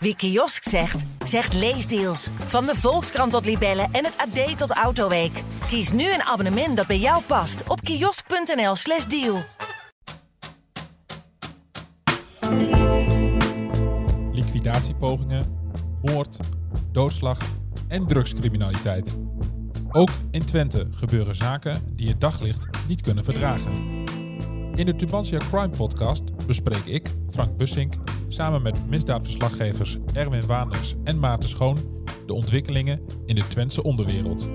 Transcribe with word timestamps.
Wie 0.00 0.16
kiosk 0.16 0.68
zegt, 0.68 1.04
zegt 1.24 1.54
leesdeals. 1.54 2.28
Van 2.46 2.66
de 2.66 2.74
Volkskrant 2.74 3.32
tot 3.32 3.44
Libellen 3.44 3.88
en 3.92 4.04
het 4.04 4.16
AD 4.16 4.58
tot 4.58 4.70
Autoweek. 4.70 5.42
Kies 5.66 5.92
nu 5.92 6.12
een 6.12 6.22
abonnement 6.22 6.76
dat 6.76 6.86
bij 6.86 6.98
jou 6.98 7.22
past 7.22 7.68
op 7.68 7.80
kiosk.nl/slash 7.80 9.04
deal. 9.04 9.42
Liquidatiepogingen, 14.32 15.58
moord, 16.02 16.36
doodslag 16.92 17.38
en 17.88 18.06
drugscriminaliteit. 18.06 19.16
Ook 19.90 20.10
in 20.30 20.44
Twente 20.44 20.86
gebeuren 20.90 21.34
zaken 21.34 21.82
die 21.96 22.08
het 22.08 22.20
daglicht 22.20 22.68
niet 22.88 23.00
kunnen 23.00 23.24
verdragen. 23.24 23.72
In 24.74 24.86
de 24.86 24.96
Tubantia 24.96 25.38
Crime 25.38 25.76
Podcast 25.76 26.46
bespreek 26.46 26.86
ik, 26.86 27.14
Frank 27.30 27.56
Bussink, 27.56 27.94
samen 28.28 28.62
met 28.62 28.88
misdaadverslaggevers 28.88 29.96
Erwin 30.12 30.46
Waanders 30.46 30.94
en 31.04 31.18
Maarten 31.18 31.48
Schoon 31.48 32.04
de 32.26 32.32
ontwikkelingen 32.32 33.00
in 33.26 33.34
de 33.34 33.46
Twentse 33.46 33.82
onderwereld. 33.82 34.48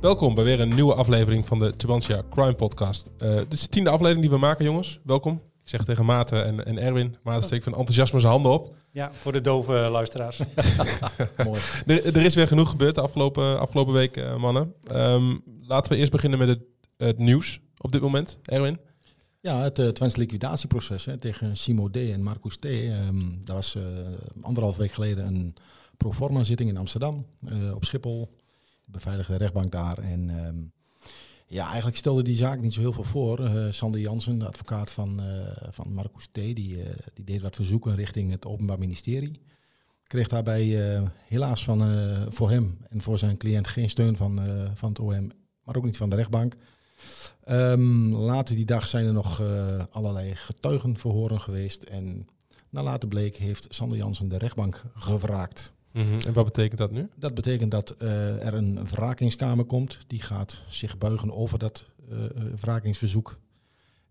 Welkom 0.00 0.34
bij 0.34 0.44
weer 0.44 0.60
een 0.60 0.74
nieuwe 0.74 0.94
aflevering 0.94 1.46
van 1.46 1.58
de 1.58 1.72
Tubantia 1.72 2.22
Crime 2.30 2.54
Podcast. 2.54 3.10
Eh, 3.18 3.34
dit 3.34 3.52
is 3.52 3.62
de 3.62 3.68
tiende 3.68 3.90
aflevering 3.90 4.20
die 4.20 4.30
we 4.30 4.38
maken, 4.38 4.64
jongens. 4.64 5.00
Welkom. 5.04 5.34
Ik 5.34 5.68
zeg 5.68 5.84
tegen 5.84 6.04
Maarten 6.04 6.44
en, 6.44 6.66
en 6.66 6.78
Erwin. 6.78 7.16
Maarten 7.22 7.44
steekt 7.44 7.64
van 7.64 7.74
enthousiasme 7.74 8.20
zijn 8.20 8.32
handen 8.32 8.52
op. 8.52 8.74
Ja, 8.90 9.12
voor 9.12 9.32
de 9.32 9.40
dove 9.40 9.72
luisteraars. 9.72 10.40
Mooi. 11.46 11.60
Er, 11.86 12.16
er, 12.16 12.24
is 12.24 12.34
weer 12.34 12.48
genoeg 12.48 12.70
gebeurd 12.70 12.94
de 12.94 13.00
afgelopen, 13.00 13.60
afgelopen 13.60 13.92
week, 13.92 14.16
uh, 14.16 14.36
mannen. 14.36 14.74
Um, 14.94 15.42
laten 15.60 15.92
we 15.92 15.98
eerst 15.98 16.12
beginnen 16.12 16.38
met 16.38 16.48
het, 16.48 16.60
het, 16.96 17.18
nieuws 17.18 17.60
op 17.82 17.92
dit 17.92 18.00
moment. 18.00 18.38
Erwin? 18.42 18.78
Ja, 19.40 19.62
het 19.62 19.78
uh, 19.78 20.08
liquidatieproces 20.14 21.04
hè, 21.04 21.16
tegen 21.18 21.56
Simo 21.56 21.88
D. 21.88 21.96
en 21.96 22.22
Marcus 22.22 22.56
T. 22.56 22.64
Um, 22.64 23.44
daar 23.44 23.56
was 23.56 23.74
uh, 23.74 23.82
anderhalf 24.40 24.76
week 24.76 24.92
geleden 24.92 25.26
een 25.26 25.54
proforma 25.96 26.42
zitting 26.42 26.68
in 26.68 26.76
Amsterdam 26.76 27.26
op 27.74 27.84
Schiphol. 27.84 28.36
De 28.84 28.90
beveiligde 28.90 29.36
rechtbank 29.36 29.70
daar. 29.70 29.98
En 29.98 30.46
um, 30.46 30.72
ja, 31.46 31.66
eigenlijk 31.66 31.96
stelde 31.96 32.22
die 32.22 32.36
zaak 32.36 32.60
niet 32.60 32.72
zo 32.72 32.80
heel 32.80 32.92
veel 32.92 33.04
voor. 33.04 33.40
Uh, 33.40 33.66
Sander 33.70 34.00
Jansen, 34.00 34.38
de 34.38 34.46
advocaat 34.46 34.90
van, 34.90 35.20
van 35.70 35.92
Marcus 35.92 36.26
T., 36.26 36.34
die, 36.34 36.54
die 37.14 37.24
deed 37.24 37.40
wat 37.40 37.56
verzoeken 37.56 37.94
richting 37.94 38.30
het 38.30 38.46
Openbaar 38.46 38.78
Ministerie. 38.78 39.40
Kreeg 40.02 40.28
daarbij 40.28 40.64
helaas 41.26 41.64
van, 41.64 41.82
voor 42.32 42.50
hem 42.50 42.78
en 42.88 43.02
voor 43.02 43.18
zijn 43.18 43.36
cliënt 43.36 43.66
geen 43.66 43.90
steun 43.90 44.16
van, 44.16 44.40
van 44.74 44.88
het 44.88 44.98
OM, 44.98 45.30
maar 45.64 45.76
ook 45.76 45.84
niet 45.84 45.96
van 45.96 46.10
de 46.10 46.16
rechtbank. 46.16 46.56
Um, 47.50 48.14
later 48.14 48.56
die 48.56 48.64
dag 48.64 48.88
zijn 48.88 49.06
er 49.06 49.12
nog 49.12 49.42
allerlei 49.90 50.34
getuigenverhoren 50.34 51.40
geweest. 51.40 51.82
En 51.82 52.28
na 52.70 52.82
later 52.82 53.08
bleek 53.08 53.36
heeft 53.36 53.66
Sander 53.70 53.98
Jansen 53.98 54.28
de 54.28 54.38
rechtbank 54.38 54.82
gevraagd. 54.94 55.72
Mm 55.92 56.02
-hmm. 56.02 56.20
En 56.20 56.32
wat 56.32 56.44
betekent 56.44 56.78
dat 56.78 56.90
nu? 56.90 57.08
Dat 57.16 57.34
betekent 57.34 57.70
dat 57.70 57.94
uh, 58.02 58.46
er 58.46 58.54
een 58.54 58.86
wrakingskamer 58.86 59.64
komt. 59.64 59.98
Die 60.06 60.22
gaat 60.22 60.62
zich 60.68 60.98
buigen 60.98 61.34
over 61.34 61.58
dat 61.58 61.84
uh, 62.10 62.18
wrakingsverzoek. 62.60 63.38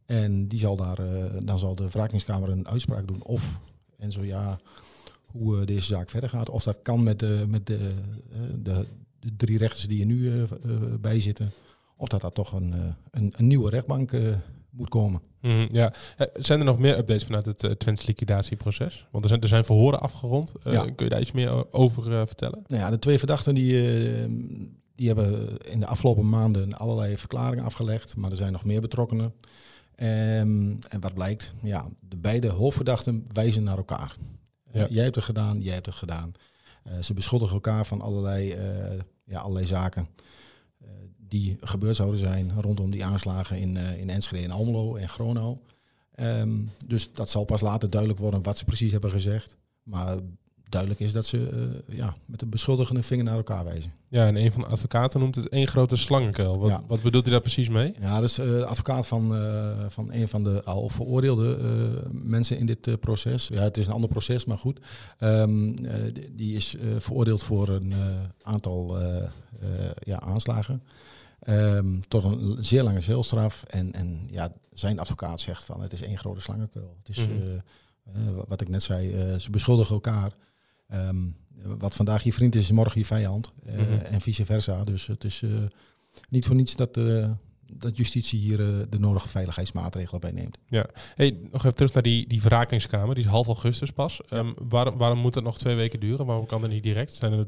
En 0.06 0.48
die 0.48 0.60
zal 0.60 0.76
daar, 0.76 1.00
uh, 1.00 1.26
dan 1.44 1.60
zal 1.60 1.76
de 1.76 1.90
wrakingskamer 1.90 2.50
een 2.50 2.68
uitspraak 2.68 3.08
doen. 3.08 3.24
Of, 3.24 3.60
en 3.98 4.12
zo 4.12 4.24
ja, 4.24 4.60
hoe 5.26 5.66
deze 5.66 5.86
zaak 5.86 6.10
verder 6.10 6.30
gaat. 6.30 6.50
Of 6.50 6.64
dat 6.64 6.80
kan 6.82 7.04
met 7.04 7.20
de, 7.20 7.46
met 7.48 7.68
de, 7.68 7.94
de, 8.64 8.86
de 9.20 9.36
drie 9.38 9.58
rechters 9.58 9.88
die 9.88 10.00
er 10.00 10.06
nu 10.06 10.46
bij 11.00 11.20
zitten. 11.20 11.52
Of 12.02 12.08
dat 12.08 12.22
dat 12.22 12.36
toch 12.36 12.52
een, 12.52 12.96
een, 13.12 13.34
een 13.38 13.48
nieuwe 13.48 13.70
rechtbank 13.70 14.12
moet 14.70 14.90
komen. 14.90 15.22
Mm, 15.42 15.68
ja. 15.72 15.94
Zijn 16.34 16.60
er 16.60 16.66
nog 16.66 16.80
meer 16.80 16.98
updates 16.98 17.24
vanuit 17.24 17.46
het 17.46 17.64
uh, 17.64 17.72
Twents 17.72 18.06
liquidatieproces? 18.06 19.08
Want 19.12 19.24
er 19.24 19.30
zijn, 19.30 19.42
er 19.42 19.48
zijn 19.48 19.66
verhoren 19.66 20.00
afgerond. 20.00 20.54
Uh, 20.64 20.74
ja. 20.74 20.82
Kun 20.82 21.06
je 21.06 21.10
daar 21.10 21.22
iets 21.22 21.32
meer 21.32 21.74
over 21.74 22.12
uh, 22.12 22.22
vertellen? 22.26 22.64
Nou 22.68 22.82
ja, 22.82 22.90
de 22.90 23.00
twee 23.00 23.18
verdachten 23.18 23.56
die, 23.56 23.72
die 24.96 25.08
hebben 25.08 25.58
in 25.58 25.80
de 25.80 25.86
afgelopen 25.86 26.30
maanden 26.30 26.74
allerlei 26.74 27.18
verklaringen 27.18 27.66
afgelegd. 27.66 28.16
Maar 28.16 28.32
er 28.32 28.38
zijn 28.38 28.52
nog 28.52 28.66
meer 28.66 28.82
betrokkenen. 28.82 29.34
Um, 29.96 30.80
en 30.90 31.00
wat 31.00 31.14
blijkt? 31.14 31.54
Ja, 31.62 31.88
de 32.00 32.18
beide 32.18 32.48
hoofdverdachten 32.48 33.26
wijzen 33.32 33.64
naar 33.64 33.78
elkaar. 33.78 34.16
Ja. 34.72 34.88
jij 34.90 35.04
hebt 35.04 35.16
het 35.16 35.24
gedaan, 35.24 35.62
jij 35.62 35.74
hebt 35.74 35.86
het 35.86 35.96
gedaan. 35.96 36.34
ze 37.02 37.14
beschuldigen 37.14 37.54
elkaar 37.54 37.86
van 37.86 38.02
allerlei, 38.02 38.56
ja, 39.26 39.40
allerlei 39.40 39.66
zaken 39.66 40.08
die 41.32 41.56
gebeurd 41.60 41.96
zouden 41.96 42.20
zijn 42.20 42.52
rondom 42.62 42.92
die 42.92 43.06
aanslagen 43.06 43.60
in, 43.60 43.76
uh, 43.76 43.98
in 43.98 44.10
Enschede 44.10 44.44
en 44.44 44.52
Almelo 44.52 44.96
en 44.96 45.10
Gronau. 45.10 45.58
Um, 46.20 46.70
dus 46.86 47.14
dat 47.14 47.30
zal 47.30 47.44
pas 47.44 47.62
later 47.62 47.90
duidelijk 47.90 48.20
worden 48.20 48.44
wat 48.44 48.58
ze 48.58 48.66
precies 48.66 48.92
hebben 48.92 49.10
gezegd. 49.10 49.58
Maar 49.84 50.18
duidelijk 50.70 51.02
is 51.02 51.12
dat 51.12 51.26
ze 51.26 51.38
uh, 51.88 51.98
ja, 51.98 52.16
met 52.26 52.40
de 52.40 52.46
beschuldigende 52.46 53.04
vinger 53.04 53.24
naar 53.24 53.36
elkaar 53.36 53.64
wijzen. 53.64 53.94
Ja, 54.08 54.28
en 54.28 54.36
een 54.36 54.52
van 54.52 54.62
de 54.62 54.68
advocaten 54.68 55.20
noemt 55.20 55.36
het 55.36 55.50
één 55.50 55.68
grote 55.68 55.96
slangenkuil. 55.96 56.60
Wat, 56.60 56.70
ja. 56.70 56.84
wat 56.88 57.02
bedoelt 57.02 57.24
hij 57.24 57.34
daar 57.34 57.42
precies 57.42 57.70
mee? 57.70 57.94
Ja, 58.00 58.16
dat 58.20 58.30
is 58.30 58.40
uh, 58.40 58.62
advocaat 58.62 59.08
van, 59.08 59.36
uh, 59.36 59.70
van 59.88 60.12
een 60.12 60.28
van 60.28 60.44
de 60.44 60.64
al 60.64 60.90
veroordeelde 60.90 61.58
mensen 62.12 62.58
in 62.58 62.66
dit 62.66 63.00
proces. 63.00 63.48
Ja, 63.48 63.62
het 63.62 63.78
is 63.78 63.88
een 63.88 63.94
ander 63.94 64.10
proces, 64.10 64.46
maar 64.46 64.58
goed. 64.58 64.80
Um, 65.20 65.76
die, 66.14 66.36
die 66.36 66.56
is 66.56 66.76
veroordeeld 67.00 67.44
voor 67.44 67.70
een 67.70 67.94
aantal 68.42 68.98
ja, 70.00 70.20
aanslagen. 70.20 70.84
Um, 71.48 72.08
tot 72.08 72.24
een 72.24 72.56
zeer 72.60 72.84
lange 72.84 73.02
zeelstraf. 73.02 73.64
En, 73.64 73.94
en 73.94 74.28
ja, 74.30 74.54
zijn 74.74 75.00
advocaat 75.00 75.40
zegt 75.40 75.64
van 75.64 75.82
het 75.82 75.94
is 75.94 76.02
één 76.02 76.18
grote 76.18 76.42
slangenkuil. 76.42 76.96
Het 76.98 77.18
is, 77.18 77.28
mm 77.28 77.32
-hmm. 77.32 77.62
uh, 78.16 78.34
uh, 78.34 78.42
wat 78.48 78.62
ik 78.62 78.70
net 78.70 78.84
zei, 78.84 79.32
uh, 79.32 79.40
ze 79.40 79.50
beschuldigen 79.50 79.94
elkaar. 79.94 80.36
Um, 80.94 81.36
wat 81.64 81.96
vandaag 81.96 82.24
je 82.24 82.34
vriend 82.34 82.56
is, 82.56 82.62
is 82.62 82.72
morgen 82.72 83.00
je 83.00 83.06
vijand. 83.06 83.52
Mm 83.64 83.76
-hmm. 83.76 84.00
En 84.00 84.22
vice 84.22 84.46
versa. 84.46 84.84
Dus 84.84 85.08
het 85.08 85.24
is 85.24 85.44
niet 86.30 86.46
voor 86.46 86.56
niets 86.56 86.76
dat, 86.76 86.94
dat 87.74 87.98
justitie 87.98 88.40
hier 88.40 88.58
de 88.90 89.00
nodige 89.00 89.30
veiligheidsmaatregelen 89.30 90.22
bij 90.22 90.32
neemt. 90.32 90.58
Ja, 90.66 90.86
hey, 91.16 91.38
nog 91.52 91.66
even 91.66 91.76
terug 91.76 91.94
naar 91.94 92.04
die, 92.04 92.28
die 92.28 92.42
verrakingskamer. 92.42 93.16
Die 93.16 93.24
is 93.24 93.30
half 93.30 93.48
augustus 93.48 93.92
pas. 93.92 94.22
Ja. 94.30 94.38
Um, 94.38 94.54
waarom, 94.70 94.98
waarom 94.98 95.20
moet 95.20 95.36
het 95.36 95.44
nog 95.44 95.58
twee 95.58 95.76
weken 95.76 96.00
duren? 96.00 96.26
Waarom 96.26 96.46
kan 96.46 96.62
dat 96.62 96.70
niet 96.70 96.84
direct? 96.84 97.14
Zijn 97.14 97.34
er 97.34 97.48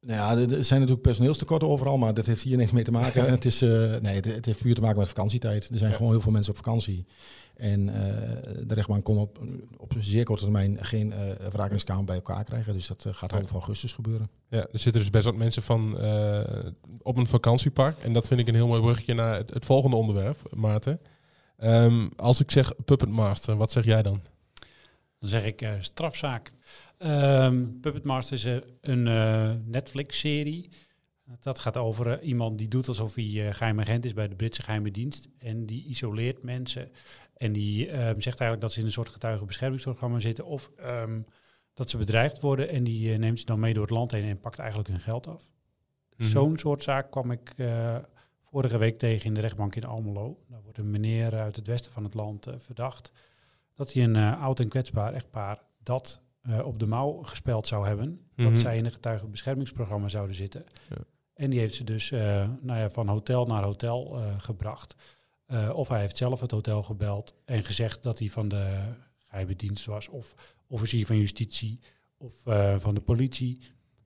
nou 0.00 0.20
ja, 0.20 0.56
er 0.56 0.64
zijn 0.64 0.80
natuurlijk 0.80 1.06
personeelstekorten 1.06 1.68
overal, 1.68 1.98
maar 1.98 2.14
dat 2.14 2.26
heeft 2.26 2.42
hier 2.42 2.56
niks 2.56 2.70
mee 2.70 2.84
te 2.84 2.90
maken. 2.90 3.30
het, 3.30 3.44
is, 3.44 3.62
uh, 3.62 3.96
nee, 3.96 4.14
het, 4.14 4.24
het, 4.24 4.46
heeft 4.46 4.60
puur 4.60 4.74
te 4.74 4.80
maken 4.80 4.98
met 4.98 5.08
vakantietijd. 5.08 5.68
Er 5.68 5.78
zijn 5.78 5.90
ja. 5.90 5.96
gewoon 5.96 6.12
heel 6.12 6.20
veel 6.20 6.32
mensen 6.32 6.52
op 6.52 6.58
vakantie. 6.58 7.04
En 7.56 7.88
uh, 7.88 7.94
de 8.66 8.74
rechtbank 8.74 9.04
kon 9.04 9.18
op, 9.18 9.38
op 9.76 9.94
een 9.94 10.04
zeer 10.04 10.24
korte 10.24 10.42
termijn 10.42 10.84
geen 10.84 11.12
uh, 11.12 11.48
wrakingskamer 11.50 12.04
bij 12.04 12.14
elkaar 12.14 12.44
krijgen. 12.44 12.72
Dus 12.72 12.86
dat 12.86 13.06
gaat 13.10 13.30
half 13.30 13.52
augustus 13.52 13.92
gebeuren. 13.92 14.30
Ja, 14.48 14.58
er 14.72 14.78
zitten 14.78 15.00
dus 15.00 15.10
best 15.10 15.24
wat 15.24 15.36
mensen 15.36 15.62
van 15.62 15.94
op 17.02 17.16
een 17.16 17.26
vakantiepark. 17.26 17.98
En 17.98 18.12
dat 18.12 18.26
vind 18.26 18.40
ik 18.40 18.48
een 18.48 18.54
heel 18.54 18.66
mooi 18.66 18.80
bruggetje 18.80 19.14
naar 19.14 19.36
het, 19.36 19.54
het 19.54 19.64
volgende 19.64 19.96
onderwerp, 19.96 20.38
Maarten. 20.54 21.00
Um, 21.64 22.10
als 22.16 22.40
ik 22.40 22.50
zeg 22.50 22.72
Puppet 22.84 23.08
Master, 23.08 23.56
wat 23.56 23.70
zeg 23.70 23.84
jij 23.84 24.02
dan? 24.02 24.22
Dan 25.18 25.28
zeg 25.28 25.44
ik 25.44 25.68
strafzaak. 25.80 26.52
Um, 26.98 27.80
Puppet 27.80 28.04
Master 28.04 28.36
is 28.36 28.62
een 28.80 29.06
uh, 29.06 29.52
Netflix-serie. 29.64 30.68
Dat 31.40 31.58
gaat 31.58 31.76
over 31.76 32.22
iemand 32.22 32.58
die 32.58 32.68
doet 32.68 32.88
alsof 32.88 33.14
hij 33.14 33.52
geheim 33.52 33.80
agent 33.80 34.04
is 34.04 34.12
bij 34.12 34.28
de 34.28 34.34
Britse 34.34 34.62
geheime 34.62 34.90
dienst. 34.90 35.28
En 35.38 35.66
die 35.66 35.84
isoleert 35.84 36.42
mensen. 36.42 36.90
En 37.36 37.52
die 37.52 37.90
um, 37.90 38.20
zegt 38.20 38.40
eigenlijk 38.40 38.60
dat 38.60 38.72
ze 38.72 38.78
in 38.78 38.84
een 38.84 38.92
soort 38.92 39.08
getuigenbeschermingsprogramma 39.08 40.18
zitten. 40.18 40.44
Of 40.44 40.70
um, 40.84 41.26
dat 41.74 41.90
ze 41.90 41.96
bedreigd 41.96 42.40
worden. 42.40 42.68
En 42.68 42.84
die 42.84 43.18
neemt 43.18 43.38
ze 43.38 43.44
dan 43.44 43.60
mee 43.60 43.74
door 43.74 43.82
het 43.82 43.92
land 43.92 44.10
heen 44.10 44.24
en 44.24 44.40
pakt 44.40 44.58
eigenlijk 44.58 44.88
hun 44.88 45.00
geld 45.00 45.26
af. 45.26 45.50
-hmm. 46.16 46.26
Zo'n 46.26 46.58
soort 46.58 46.82
zaak 46.82 47.10
kwam 47.10 47.30
ik 47.30 47.54
vorige 48.50 48.78
week 48.78 48.98
tegen 48.98 49.26
in 49.26 49.34
de 49.34 49.40
rechtbank 49.40 49.76
in 49.76 49.84
Almelo. 49.84 50.38
Daar 50.48 50.62
wordt 50.62 50.78
een 50.78 50.90
meneer 50.90 51.34
uit 51.34 51.56
het 51.56 51.66
westen 51.66 51.92
van 51.92 52.04
het 52.04 52.14
land 52.14 52.46
verdacht. 52.58 53.12
Dat 53.78 53.92
hij 53.92 54.04
een 54.04 54.16
oud 54.16 54.60
en 54.60 54.68
kwetsbaar 54.68 55.12
echtpaar 55.12 55.62
dat 55.82 56.20
uh, 56.42 56.66
op 56.66 56.78
de 56.78 56.86
mouw 56.86 57.22
gespeld 57.22 57.66
zou 57.66 57.86
hebben. 57.86 58.08
Mm 58.08 58.20
-hmm. 58.34 58.44
Dat 58.44 58.58
zij 58.58 58.76
in 58.76 58.84
een 58.84 58.92
getuigenbeschermingsprogramma 58.92 60.08
zouden 60.08 60.36
zitten. 60.36 60.64
Ja. 60.88 60.96
En 61.34 61.50
die 61.50 61.58
heeft 61.58 61.74
ze 61.74 61.84
dus 61.84 62.10
uh, 62.10 62.20
nou 62.60 62.78
ja, 62.78 62.90
van 62.90 63.08
hotel 63.08 63.46
naar 63.46 63.62
hotel 63.62 64.20
gebracht. 64.38 64.96
of 65.72 65.88
hij 65.88 66.00
heeft 66.00 66.16
zelf 66.16 66.40
het 66.40 66.50
hotel 66.50 66.82
gebeld 66.82 67.34
en 67.44 67.64
gezegd 67.64 68.02
dat 68.02 68.18
hij 68.18 68.28
van 68.28 68.48
de 68.48 68.78
geheime 69.18 69.56
dienst 69.56 69.84
was. 69.86 70.08
Of 70.08 70.54
officier 70.66 71.06
van 71.06 71.16
justitie 71.16 71.80
of 72.16 72.32
van 72.78 72.94
de 72.94 73.00
politie. 73.00 73.60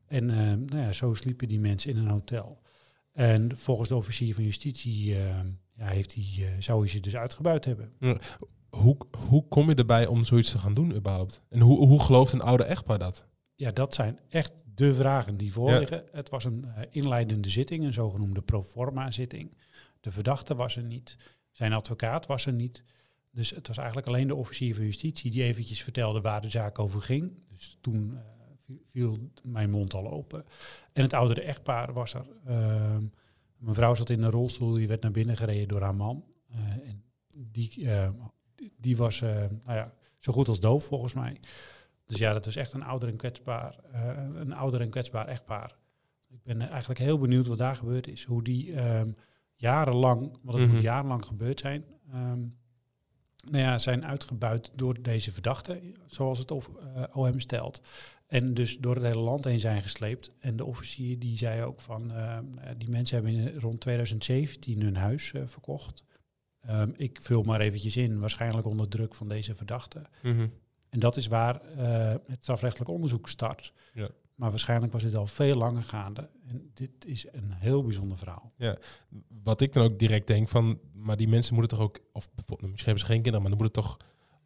En 0.06 0.26
nou 0.64 0.76
ja, 0.76 0.93
zo 0.93 1.14
sliepen 1.14 1.49
die 1.49 1.61
mensen 1.61 1.91
in 1.91 1.97
een 1.97 2.08
hotel. 2.08 2.62
En 3.12 3.58
volgens 3.58 3.88
de 3.88 3.97
officier 3.97 4.35
van 4.35 4.44
justitie 4.44 5.14
ja, 5.75 5.87
heeft 5.87 6.14
hij, 6.14 6.56
zou 6.58 6.81
hij 6.81 6.88
ze 6.88 7.00
dus 7.00 7.17
uitgebuit 7.17 7.64
hebben. 7.64 7.93
Ja 7.99 8.19
hoe, 8.77 8.97
hoe 9.29 9.49
kom 9.49 9.69
je 9.69 9.75
erbij 9.75 10.07
om 10.07 10.25
zoiets 10.25 10.51
te 10.51 10.59
gaan 10.59 10.75
doen 10.75 10.95
überhaupt? 10.95 11.43
En 11.49 11.61
hoe, 11.61 11.87
hoe 11.87 12.03
gelooft 12.03 12.33
een 12.33 12.41
oude 12.41 12.65
echtpaar 12.65 12.99
dat? 12.99 13.27
Ja, 13.55 13.71
dat 13.71 13.95
zijn 13.95 14.19
echt 14.29 14.65
de 14.75 14.95
vragen 14.95 15.37
die 15.37 15.53
voorliggen. 15.53 15.97
Ja. 16.05 16.11
Het 16.13 16.29
was 16.29 16.45
een 16.45 16.65
uh, 16.67 16.83
inleidende 16.91 17.49
zitting, 17.49 17.85
een 17.85 17.93
zogenoemde 17.93 18.43
proforma 18.43 19.11
zitting. 19.11 19.57
De 20.01 20.11
verdachte 20.11 20.55
was 20.55 20.77
er 20.77 20.83
niet. 20.83 21.17
Zijn 21.51 21.73
advocaat 21.73 22.27
was 22.27 22.47
er 22.47 22.53
niet. 22.53 22.85
Dus 23.31 23.51
het 23.51 23.69
was 23.69 23.77
eigenlijk 23.77 24.07
alleen 24.07 24.27
de 24.27 24.35
officier 24.35 24.75
van 24.75 24.85
justitie 24.85 25.31
die 25.31 25.43
eventjes 25.43 25.83
vertelde 25.83 26.21
waar 26.21 26.41
de 26.41 26.49
zaak 26.49 26.79
over 26.79 27.03
ging. 27.03 27.33
Dus 27.49 27.79
toen 27.81 28.17
eh, 28.17 28.75
viel- 28.91 29.31
mijn 29.43 29.71
mond 29.71 29.95
al 29.95 30.11
open. 30.11 30.45
En 30.93 31.03
het 31.03 31.13
oudere 31.13 31.43
echtpaar 31.43 31.93
was 31.93 32.15
er. 32.15 32.27
Ehm, 32.47 33.05
mijn 33.57 33.75
vrouw 33.75 33.95
zat 33.95 34.11
in 34.11 34.23
een 34.23 34.31
rolstoel, 34.31 34.73
die 34.73 34.89
werd 34.89 35.03
naar 35.03 35.11
binnen 35.11 35.37
gereden 35.37 35.69
door 35.69 35.81
haar 35.81 35.95
man. 35.95 36.25
Eh, 36.49 36.59
en 36.89 37.05
die, 37.39 37.91
eh, 37.91 38.11
die- 38.76 38.97
was 38.97 39.23
eh, 39.23 39.31
nou 39.64 39.79
ja, 39.79 39.93
zo 40.19 40.32
goed 40.32 40.49
als 40.49 40.61
doof 40.61 40.85
volgens 40.85 41.14
mij. 41.14 41.37
Dus 42.06 42.19
ja, 42.19 42.32
dat 42.32 42.44
was 42.44 42.56
echt 42.56 42.73
een 42.73 42.82
ouder 42.82 43.09
en 43.09 43.17
kwetsbaar, 43.17 43.79
eh, 43.93 44.09
een 44.35 44.53
ouder 44.53 44.81
en 44.81 44.91
kwetsbaar 44.91 45.26
echtpaar. 45.29 45.76
Ik 46.29 46.43
ben 46.43 46.61
eigenlijk 46.69 47.00
heel 47.00 47.19
benieuwd 47.19 47.47
wat 47.47 47.59
daar 47.59 47.76
gebeurd 47.76 48.09
is. 48.09 48.25
Hoe 48.25 48.43
die 48.43 48.75
ehm, 48.75 49.11
jarenlang, 49.55 50.20
want 50.43 50.59
het 50.59 50.67
Mhm. 50.67 50.73
moet 50.75 50.82
jarenlang 50.82 51.25
gebeurd 51.25 51.61
zijn, 51.61 51.85
ehm, 52.12 52.41
nou 53.50 53.59
ja, 53.64 53.79
zijn 53.79 54.06
uitgebuit 54.06 54.79
door 54.79 55.03
deze 55.03 55.32
verdachte, 55.32 55.81
zoals 56.06 56.38
het 56.38 56.50
of, 56.50 56.70
eh, 56.94 57.03
OM 57.17 57.41
stelt. 57.41 57.81
En 58.26 58.55
dus 58.55 58.79
door 58.79 58.94
het 58.94 59.05
hele 59.05 59.19
land 59.20 59.44
heen 59.44 59.61
zijn 59.61 59.82
gesleept. 59.82 60.31
En 60.38 60.56
de 60.56 60.64
officier 60.64 61.19
die 61.19 61.37
zei 61.37 61.62
ook 61.62 61.81
van, 61.81 62.11
eh, 62.11 62.17
nou 62.55 62.76
die 62.76 62.91
mensen 62.91 63.17
hebben 63.23 63.35
in, 63.35 63.59
rond 63.61 63.81
2017 63.81 64.82
hun 64.82 64.97
huis 64.97 65.32
verkocht. 65.44 66.05
Ehm, 66.62 66.91
ik 66.97 67.19
vul 67.23 67.43
maar 67.43 67.61
eventjes 67.61 67.97
in, 67.97 68.20
waarschijnlijk 68.20 68.67
onder 68.67 68.88
druk 68.88 69.14
van 69.14 69.29
deze 69.29 69.55
verdachte. 69.55 70.03
Mhm. 70.23 70.47
En 70.88 71.00
dat 71.00 71.17
is 71.17 71.26
waar 71.26 71.61
eh, 71.61 72.14
het 72.26 72.43
strafrechtelijk 72.43 72.91
onderzoek 72.91 73.29
start. 73.29 73.73
Ja. 73.94 74.09
Maar 74.35 74.50
waarschijnlijk 74.50 74.93
was 74.93 75.03
dit 75.03 75.17
al 75.17 75.26
veel 75.26 75.55
langer 75.55 75.82
gaande. 75.82 76.29
En 76.47 76.70
dit 76.75 77.06
is 77.06 77.26
een 77.32 77.53
heel 77.53 77.82
bijzonder 77.85 78.19
verhaal. 78.19 78.53
Wat 79.43 79.61
ik 79.61 79.73
dan 79.73 79.85
ook 79.85 79.99
direct 79.99 80.26
denk 80.26 80.49
van, 80.49 80.79
maar 80.93 81.17
die 81.17 81.29
mensen 81.29 81.55
moeten 81.55 81.76
toch 81.76 81.87
ook, 81.87 81.99
of 82.12 82.29
misschien 82.37 82.69
hebben 82.76 82.99
ze 82.99 83.05
geen 83.05 83.23
kinderen, 83.23 83.41
maar 83.41 83.50
dan 83.50 83.61
moeten 83.61 83.82
toch 83.82 83.97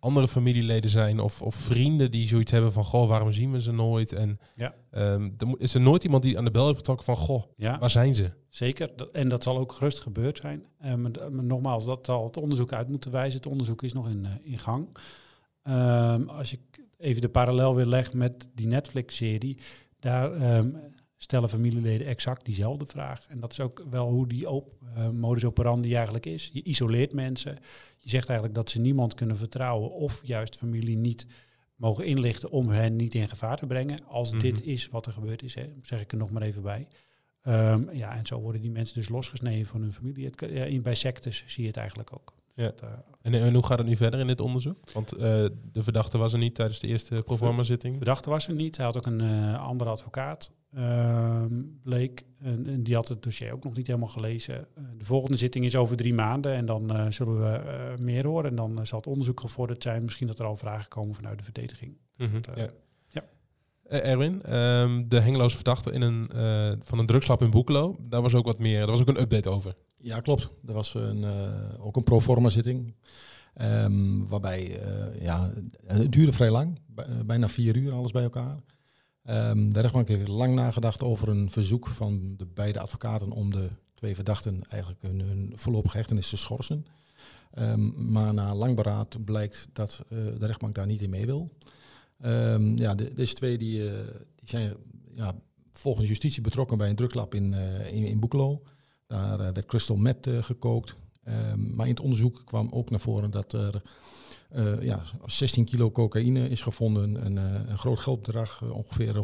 andere 0.07 0.29
familieleden 0.29 0.91
zijn 0.91 1.21
of, 1.21 1.43
of 1.43 1.55
vrienden 1.55 2.11
die 2.11 2.29
zoiets 2.29 2.51
hebben 2.53 2.73
van, 2.73 2.85
goh, 2.85 3.09
waarom 3.09 3.33
zien 3.33 3.53
we 3.53 3.63
ze 3.63 3.73
nooit? 3.73 4.13
En 4.13 4.39
Ja. 4.57 4.75
ehm, 4.91 5.31
er 5.39 5.55
is 5.59 5.75
er 5.75 5.81
nooit 5.81 6.05
iemand 6.05 6.23
die 6.23 6.39
aan 6.39 6.45
de 6.45 6.51
bel 6.51 6.65
heeft 6.65 6.77
getrokken 6.77 7.05
van, 7.05 7.17
goh, 7.17 7.43
Ja, 7.57 7.79
waar 7.79 7.91
zijn 7.91 8.15
ze? 8.15 8.31
zeker. 8.49 8.91
En 9.13 9.29
dat 9.29 9.43
zal 9.43 9.59
ook 9.59 9.73
gerust 9.73 10.01
gebeurd 10.01 10.39
zijn. 10.39 10.65
Maar 10.81 11.11
nogmaals, 11.43 11.85
dat 11.85 12.07
zal 12.07 12.25
het 12.25 12.37
onderzoek 12.37 12.73
uit 12.73 12.89
moeten 12.89 13.11
wijzen. 13.11 13.37
Het 13.41 13.49
onderzoek 13.51 13.83
is 13.83 13.93
nog 13.93 14.09
in, 14.09 14.25
eh, 14.25 14.31
in 14.53 14.59
gang. 14.59 14.89
Als 16.27 16.53
ik 16.53 16.61
even 16.99 17.21
de 17.21 17.29
parallel 17.29 17.75
weer 17.75 17.87
leg 17.87 18.13
met 18.13 18.49
die 18.55 18.67
Netflix-serie, 18.67 19.59
daar 20.01 20.33
stellen 21.17 21.49
familieleden 21.49 22.07
exact 22.07 22.45
diezelfde 22.45 22.87
vraag. 22.87 23.27
En 23.27 23.41
dat 23.41 23.53
is 23.53 23.61
ook 23.61 23.85
wel 23.91 24.09
hoe 24.09 24.29
die 24.29 24.51
op, 24.51 24.73
eh, 24.95 25.09
modus 25.11 25.45
operandi 25.45 25.95
eigenlijk 25.95 26.27
is. 26.27 26.51
Je 26.53 26.63
isoleert 26.63 27.13
mensen. 27.13 27.59
Je 27.99 28.09
zegt 28.09 28.29
eigenlijk 28.29 28.59
dat 28.59 28.71
ze 28.71 28.81
niemand 28.81 29.15
kunnen 29.15 29.37
vertrouwen 29.37 29.91
of 29.91 30.21
juist 30.25 30.57
familie 30.57 30.97
niet 30.97 31.27
mogen 31.77 32.07
inlichten 32.07 32.51
om 32.51 32.69
hen 32.69 32.97
niet 32.97 33.15
in 33.15 33.29
gevaar 33.29 33.57
te 33.57 33.67
brengen. 33.67 34.07
Als 34.07 34.31
Mhm. 34.31 34.41
dit 34.41 34.63
is 34.63 34.89
wat 34.89 35.07
er 35.07 35.13
gebeurd 35.13 35.43
is, 35.43 35.55
hè, 35.55 35.73
zeg 35.83 36.01
ik 36.01 36.13
er 36.13 36.19
nog 36.19 36.31
maar 36.31 36.43
even 36.43 36.63
bij. 36.63 36.89
Ehm, 37.43 37.91
ja, 37.93 38.17
en 38.17 38.27
zo 38.27 38.41
worden 38.41 38.61
die 38.61 38.71
mensen 38.71 38.95
dus 38.95 39.09
losgesneden 39.09 39.67
van 39.67 39.81
hun 39.81 39.93
familie. 39.93 40.25
Het, 40.25 40.41
ja, 40.51 40.65
in, 40.65 40.83
bij 40.83 40.95
sectes 40.95 41.45
zie 41.47 41.63
je 41.63 41.69
het 41.69 41.77
eigenlijk 41.77 42.13
ook. 42.13 42.35
Ja. 42.57 42.73
En, 43.23 43.35
en 43.35 43.55
hoe 43.55 43.67
gaat 43.67 43.79
het 43.79 43.87
nu 43.87 43.97
verder 43.97 44.21
in 44.21 44.27
dit 44.27 44.41
onderzoek? 44.41 44.79
Want 44.93 45.13
eh, 45.13 45.45
de 45.73 45.83
verdachte 45.83 46.19
was 46.19 46.33
er 46.33 46.39
niet 46.39 46.55
tijdens 46.55 46.81
de 46.81 46.87
eerste 46.87 47.23
proforma 47.25 47.63
zitting. 47.63 47.97
verdachte 47.97 48.31
was 48.31 48.49
er 48.49 48.55
niet. 48.55 48.77
Hij 48.77 48.87
had 48.87 48.97
ook 48.97 49.07
een 49.07 49.21
eh, 49.21 49.67
andere 49.67 49.91
advocaat, 49.91 50.53
ehm, 50.73 51.63
bleek. 51.83 52.25
En, 52.39 52.67
en 52.67 52.83
die 52.83 52.95
had 52.95 53.09
het 53.09 53.23
dossier 53.23 53.53
ook 53.53 53.65
nog 53.65 53.77
niet 53.77 53.87
helemaal 53.87 54.09
gelezen. 54.09 54.59
Eh, 54.75 54.85
de 54.99 55.05
volgende 55.05 55.37
zitting 55.37 55.65
is 55.65 55.77
over 55.77 55.97
drie 55.97 56.15
maanden 56.15 56.55
en 56.55 56.67
dan 56.67 57.13
zullen 57.13 57.41
we 57.41 57.95
meer 58.01 58.27
horen. 58.27 58.51
En 58.51 58.57
dan 58.57 58.87
zal 58.87 58.99
het 58.99 59.07
onderzoek 59.07 59.41
gevorderd 59.41 59.83
zijn. 59.83 60.03
Misschien 60.03 60.27
dat 60.27 60.39
er 60.39 60.45
al 60.45 60.57
vragen 60.57 60.89
komen 60.89 61.15
vanuit 61.15 61.39
de 61.39 61.45
verdediging. 61.45 61.97
Mhm, 62.17 62.41
ja. 62.55 62.69
ja. 63.09 63.25
Erwin, 63.89 64.43
ehm, 64.43 65.09
de 65.09 65.21
hengeloze 65.21 65.57
verdachte 65.57 65.93
in 65.93 66.03
een, 66.03 66.31
van 66.83 66.99
een 66.99 67.07
drugslab 67.07 67.43
in 67.43 67.51
Boekelo, 67.51 67.97
daar 68.09 68.23
was 68.23 68.35
ook 68.35 68.47
wat 68.47 68.59
meer, 68.59 68.79
daar 68.79 68.91
was 68.91 69.01
ook 69.01 69.09
een 69.09 69.21
update 69.21 69.51
over. 69.51 69.75
Ja, 69.99 70.21
klopt. 70.21 70.49
Er 70.67 70.73
was 70.73 70.95
een, 70.95 71.25
eh, 71.25 71.87
ook 71.87 71.97
een 71.97 72.03
proforma 72.03 72.49
zitting. 72.49 72.95
Ehm, 73.55 74.27
waarbij, 74.27 74.81
eh, 74.81 75.23
ja, 75.23 75.53
het 75.87 76.13
duurde 76.13 76.33
vrij 76.33 76.51
lang. 76.51 76.79
Eh, 76.95 77.21
bijna 77.27 77.49
vier 77.49 77.77
uur, 77.77 77.93
alles 77.93 78.13
bij 78.13 78.23
elkaar. 78.23 78.61
Ehm, 79.23 79.69
de 79.69 79.81
rechtbank 79.81 80.09
heeft 80.09 80.29
lang 80.29 80.55
nagedacht 80.55 81.03
over 81.03 81.29
een 81.29 81.51
verzoek 81.51 81.87
van 81.87 82.35
de 82.37 82.47
beide 82.47 82.81
advocaten 82.81 83.31
om 83.31 83.51
de 83.51 83.69
twee 83.95 84.15
verdachten 84.15 84.63
eigenlijk 84.69 85.03
hun, 85.03 85.21
hun 85.21 85.53
voorlopige 85.55 85.97
hechtenis 85.97 86.29
te 86.29 86.37
schorsen. 86.37 86.87
Ehm, 87.51 88.13
maar 88.13 88.35
na 88.35 88.55
lang 88.55 88.77
beraad 88.77 89.25
blijkt 89.25 89.69
dat 89.73 90.05
de 90.09 90.47
rechtbank 90.47 90.75
daar 90.75 90.87
niet 90.87 91.03
in 91.03 91.11
mee 91.11 91.27
wil. 91.27 91.51
Ja, 92.75 92.95
de, 92.95 93.13
deze 93.15 93.35
twee 93.35 93.59
die, 93.59 93.83
die 94.35 94.49
zijn 94.49 94.75
ja, 95.15 95.35
volgens 95.79 96.09
justitie 96.09 96.43
betrokken 96.43 96.79
bij 96.79 96.89
een 96.89 96.97
drugslab 96.97 97.35
in, 97.35 97.55
eh, 97.55 97.93
in, 97.93 98.05
in 98.05 98.21
Boekelo. 98.21 98.63
Daar 99.07 99.41
eh, 99.41 99.53
werd 99.53 99.67
crystal 99.67 99.97
meth 99.97 100.27
eh, 100.27 100.43
gekookt. 100.43 100.97
Ehm, 101.25 101.75
maar 101.75 101.87
in 101.87 101.93
het 101.93 102.03
onderzoek 102.03 102.43
kwam 102.45 102.69
ook 102.71 102.91
naar 102.91 103.01
voren 103.01 103.31
dat 103.31 103.53
er 103.53 103.83
eh, 104.49 104.83
ja, 104.83 105.03
16 105.27 105.65
kilo 105.65 105.91
cocaïne 105.91 106.49
is 106.49 106.63
gevonden. 106.63 107.27
Een, 107.27 107.37
een 107.71 107.79
groot 107.79 107.99
geldbedrag, 107.99 108.63
ongeveer 108.63 109.15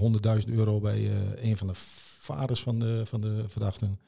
100.000 0.46 0.52
euro 0.52 0.81
bij 0.81 1.11
een 1.43 1.56
van 1.56 1.67
de 1.67 1.75
vaders 2.20 2.62
van 2.62 2.79
de, 2.79 3.02
van 3.06 3.20
de 3.20 3.44
verdachten. 3.49 3.99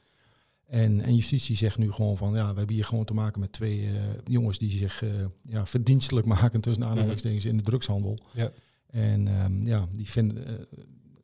En, 0.65 1.01
en 1.01 1.15
justitie 1.15 1.55
zegt 1.55 1.77
nu 1.77 1.91
gewoon 1.91 2.17
van, 2.17 2.33
ja, 2.33 2.51
we 2.51 2.57
hebben 2.57 2.75
hier 2.75 2.85
gewoon 2.85 3.05
te 3.05 3.13
maken 3.13 3.39
met 3.39 3.51
twee 3.51 3.89
jongens 4.25 4.57
die 4.57 4.71
zich 4.71 5.03
ja, 5.41 5.65
verdienstelijk 5.65 6.27
maken 6.27 6.61
tussen 6.61 6.85
aanhalingstekens 6.85 7.45
in 7.45 7.57
de 7.57 7.63
drugshandel. 7.63 8.17
Ja. 8.33 8.51
En 8.85 9.27
ehm, 9.27 9.67
ja, 9.67 9.87
die 9.91 10.09
vinden, 10.09 10.67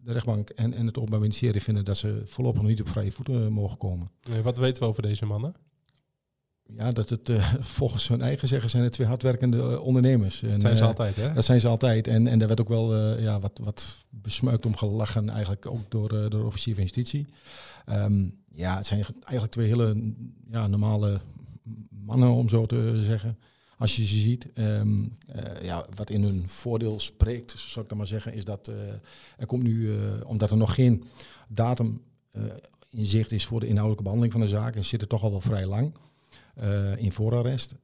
de 0.04 0.14
rechtbank 0.14 0.50
en, 0.50 0.74
en 0.74 0.86
het 0.86 0.98
Openbaar 0.98 1.20
Ministerie 1.20 1.62
vinden 1.62 1.86
dat 1.86 1.98
ze 1.98 2.22
voorlopig 2.26 2.62
nog 2.62 2.70
niet 2.70 2.82
op 2.82 2.90
vrije 2.90 3.12
voeten 3.12 3.44
eh, 3.44 3.48
mogen 3.48 3.78
komen. 3.78 4.12
Eh, 4.22 4.40
wat 4.40 4.58
weten 4.58 4.84
we 4.84 4.90
over 4.90 5.02
deze 5.02 5.26
mannen? 5.26 5.56
Ja, 6.78 6.92
dat 6.92 7.10
het 7.10 7.30
eh, 7.30 7.54
volgens 7.80 8.08
hun 8.08 8.22
eigen 8.22 8.48
zeggen 8.48 8.70
zijn 8.70 8.84
het 8.84 8.92
twee 8.92 9.08
hardwerkende 9.08 9.58
eh, 9.58 9.82
ondernemers. 9.82 10.44
En, 10.44 10.50
Dat 10.50 10.62
zijn 10.62 10.78
ze 10.78 10.84
altijd, 10.84 11.16
hè? 11.16 11.34
Dat 11.34 11.46
zijn 11.46 11.60
ze 11.60 11.68
altijd. 11.68 12.08
En, 12.08 12.28
en 12.28 12.40
daar 12.40 12.48
werd 12.48 12.62
ook 12.62 12.70
wel 12.70 13.18
ja, 13.20 13.40
wat, 13.40 13.60
wat 13.64 13.98
besmuikt 14.10 14.66
om 14.66 14.76
gelachen, 14.76 15.30
eigenlijk 15.30 15.66
ook 15.66 15.92
door, 15.92 16.10
door 16.10 16.30
de 16.30 16.44
officier 16.44 16.74
van 16.74 16.84
justitie. 16.84 17.28
Ehm, 17.86 18.26
ja, 18.54 18.78
het 18.78 18.86
zijn 18.86 19.06
eigenlijk 19.24 19.52
twee 19.52 19.68
hele 19.68 20.14
ja, 20.50 20.68
normale 20.68 21.20
mannen, 21.90 22.30
om 22.30 22.50
zo 22.50 22.66
te 22.66 23.02
zeggen. 23.04 23.38
Als 23.82 23.96
je 23.96 24.06
ze 24.06 24.16
ziet, 24.20 24.48
Ehm, 24.54 25.04
eh, 25.28 25.64
ja, 25.64 25.86
wat 25.96 26.10
in 26.10 26.24
hun 26.24 26.48
voordeel 26.48 27.00
spreekt, 27.00 27.52
zou 27.58 27.82
ik 27.84 27.90
dan 27.90 27.98
maar 27.98 28.08
zeggen, 28.08 28.34
is 28.34 28.46
dat 28.46 28.68
eh, 28.68 28.76
er 29.38 29.46
komt 29.46 29.64
nu, 29.64 29.98
eh, 29.98 29.98
omdat 30.26 30.52
er 30.52 30.58
nog 30.58 30.74
geen 30.76 31.04
datum 31.48 32.02
in 32.90 33.06
zicht 33.06 33.32
is 33.32 33.46
voor 33.46 33.60
de 33.60 33.66
inhoudelijke 33.66 34.04
behandeling 34.04 34.34
van 34.38 34.42
de 34.42 34.56
zaak, 34.56 34.76
en 34.76 34.86
zit 34.86 35.02
er 35.02 35.08
toch 35.08 35.24
al 35.24 35.32
wel 35.32 35.42
vrij 35.42 35.66
lang 35.66 35.94
in 36.98 37.12
voorarrest. 37.12 37.76